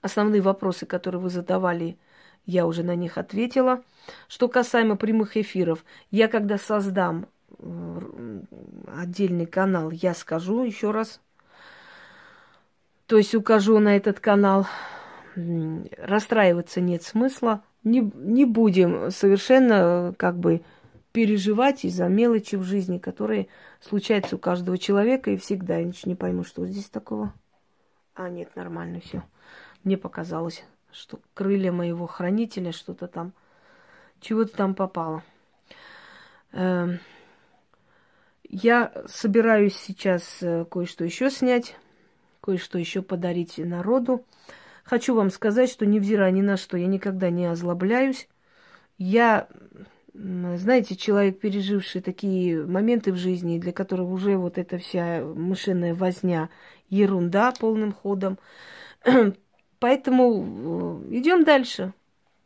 основные 0.00 0.40
вопросы, 0.40 0.86
которые 0.86 1.20
вы 1.20 1.30
задавали, 1.30 1.98
я 2.46 2.66
уже 2.66 2.82
на 2.82 2.94
них 2.94 3.18
ответила. 3.18 3.82
Что 4.28 4.48
касаемо 4.48 4.96
прямых 4.96 5.36
эфиров, 5.36 5.84
я 6.10 6.28
когда 6.28 6.58
создам 6.58 7.26
э, 7.58 8.40
отдельный 8.96 9.46
канал, 9.46 9.90
я 9.90 10.14
скажу 10.14 10.62
еще 10.64 10.90
раз. 10.90 11.20
то 13.06 13.16
есть 13.16 13.34
укажу 13.34 13.78
на 13.78 13.96
этот 13.96 14.20
канал. 14.20 14.66
Расстраиваться 15.98 16.80
нет 16.80 17.02
смысла. 17.02 17.62
Не, 17.82 18.10
не 18.14 18.44
будем 18.44 19.10
совершенно 19.10 20.14
как 20.16 20.38
бы 20.38 20.62
переживать 21.12 21.84
из-за 21.84 22.08
мелочи 22.08 22.56
в 22.56 22.64
жизни, 22.64 22.98
которые 22.98 23.46
случаются 23.80 24.36
у 24.36 24.38
каждого 24.38 24.78
человека 24.78 25.30
и 25.30 25.36
всегда. 25.36 25.76
Я 25.76 25.84
ничего 25.84 26.10
не 26.10 26.16
пойму, 26.16 26.44
что 26.44 26.66
здесь 26.66 26.88
такого. 26.88 27.32
А, 28.14 28.28
нет, 28.28 28.54
нормально 28.56 29.00
все. 29.00 29.22
Мне 29.84 29.96
показалось, 29.96 30.64
что 30.90 31.20
крылья 31.34 31.72
моего 31.72 32.06
хранителя 32.06 32.72
что-то 32.72 33.06
там, 33.06 33.32
чего-то 34.24 34.56
там 34.56 34.74
попало. 34.74 35.22
Эм, 36.52 36.98
я 38.48 38.92
собираюсь 39.06 39.76
сейчас 39.76 40.38
э, 40.40 40.64
кое-что 40.64 41.04
еще 41.04 41.30
снять, 41.30 41.76
кое-что 42.40 42.78
еще 42.78 43.02
подарить 43.02 43.58
народу. 43.58 44.24
Хочу 44.84 45.14
вам 45.14 45.30
сказать, 45.30 45.70
что 45.70 45.86
невзирая 45.86 46.30
ни 46.30 46.40
на 46.40 46.56
что, 46.56 46.76
я 46.76 46.86
никогда 46.86 47.30
не 47.30 47.46
озлобляюсь. 47.46 48.28
Я, 48.98 49.48
знаете, 50.12 50.94
человек, 50.94 51.40
переживший 51.40 52.00
такие 52.00 52.64
моменты 52.64 53.12
в 53.12 53.16
жизни, 53.16 53.58
для 53.58 53.72
которых 53.72 54.08
уже 54.08 54.36
вот 54.36 54.58
эта 54.58 54.78
вся 54.78 55.22
мышиная 55.24 55.94
возня 55.94 56.50
ерунда 56.88 57.52
полным 57.52 57.92
ходом. 57.92 58.38
Поэтому 59.80 61.02
э, 61.10 61.16
идем 61.16 61.44
дальше. 61.44 61.92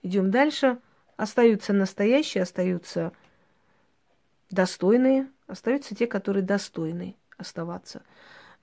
Идем 0.02 0.30
дальше. 0.30 0.78
Остаются 1.18 1.72
настоящие, 1.72 2.44
остаются 2.44 3.12
достойные, 4.50 5.28
остаются 5.48 5.94
те, 5.96 6.06
которые 6.06 6.44
достойны 6.44 7.16
оставаться. 7.36 8.02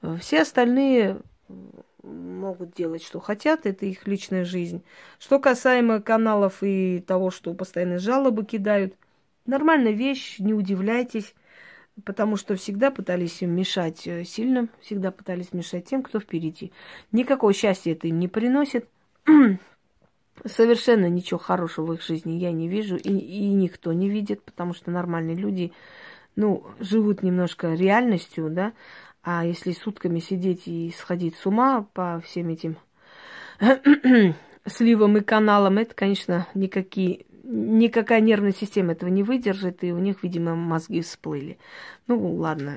Э, 0.01 0.17
все 0.19 0.41
остальные 0.41 1.19
могут 2.01 2.71
делать, 2.71 3.03
что 3.03 3.19
хотят, 3.19 3.65
это 3.65 3.85
их 3.85 4.07
личная 4.07 4.45
жизнь. 4.45 4.83
Что 5.19 5.37
касаемо 5.37 6.01
каналов 6.01 6.63
и 6.63 7.03
того, 7.05 7.29
что 7.29 7.53
постоянно 7.53 7.99
жалобы 7.99 8.45
кидают, 8.45 8.95
нормальная 9.45 9.91
вещь, 9.91 10.39
не 10.39 10.53
удивляйтесь 10.53 11.35
потому 12.03 12.35
что 12.35 12.55
всегда 12.55 12.91
пытались 12.91 13.41
им 13.41 13.51
мешать 13.51 14.05
э, 14.05 14.25
сильно, 14.25 14.67
всегда 14.81 15.11
пытались 15.11 15.53
мешать 15.53 15.85
тем, 15.85 16.03
кто 16.03 16.19
впереди. 16.19 16.73
Никакого 17.13 17.53
счастья 17.53 17.93
это 17.93 18.07
им 18.07 18.19
не 18.19 18.27
приносит. 18.27 18.89
Совершенно 20.43 21.07
ничего 21.07 21.39
хорошего 21.39 21.85
в 21.85 21.93
их 21.93 22.01
жизни 22.01 22.33
я 22.33 22.51
не 22.51 22.67
вижу, 22.67 22.97
и, 22.97 23.09
и 23.09 23.47
никто 23.53 23.93
не 23.93 24.09
видит, 24.09 24.43
потому 24.43 24.73
что 24.73 24.91
нормальные 24.91 25.35
люди, 25.35 25.71
ну, 26.35 26.65
живут 26.79 27.23
немножко 27.23 27.73
реальностью, 27.73 28.49
да, 28.49 28.73
а 29.23 29.45
если 29.45 29.71
сутками 29.71 30.19
сидеть 30.19 30.67
и 30.67 30.93
сходить 30.97 31.35
с 31.35 31.45
ума 31.45 31.87
по 31.93 32.21
всем 32.23 32.49
этим 32.49 32.77
сливам 34.67 35.17
и 35.17 35.21
каналам, 35.21 35.77
это, 35.77 35.95
конечно, 35.95 36.47
никакие 36.53 37.25
никакая 37.45 38.21
нервная 38.21 38.53
система 38.53 38.93
этого 38.93 39.09
не 39.09 39.23
выдержит, 39.23 39.83
и 39.83 39.93
у 39.93 39.99
них, 39.99 40.23
видимо, 40.23 40.55
мозги 40.55 41.01
всплыли. 41.01 41.57
Ну, 42.07 42.35
ладно, 42.35 42.75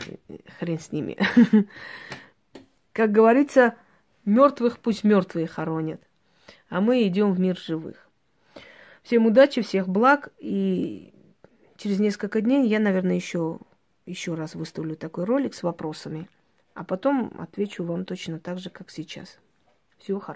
хрен 0.58 0.78
с 0.78 0.92
ними. 0.92 1.16
Как 2.92 3.10
говорится, 3.10 3.74
мертвых 4.24 4.78
пусть 4.78 5.04
мертвые 5.04 5.46
хоронят, 5.46 6.02
а 6.68 6.80
мы 6.80 7.06
идем 7.06 7.32
в 7.32 7.40
мир 7.40 7.56
живых. 7.56 8.08
Всем 9.02 9.26
удачи, 9.26 9.62
всех 9.62 9.88
благ, 9.88 10.30
и 10.38 11.14
через 11.76 11.98
несколько 11.98 12.40
дней 12.40 12.66
я, 12.68 12.78
наверное, 12.78 13.16
еще, 13.16 13.58
еще 14.06 14.34
раз 14.34 14.54
выставлю 14.54 14.96
такой 14.96 15.24
ролик 15.24 15.54
с 15.54 15.62
вопросами, 15.62 16.28
а 16.74 16.84
потом 16.84 17.32
отвечу 17.38 17.84
вам 17.84 18.04
точно 18.04 18.38
так 18.38 18.58
же, 18.58 18.70
как 18.70 18.90
сейчас. 18.90 19.38
Всего 19.98 20.20
хорошего. 20.20 20.26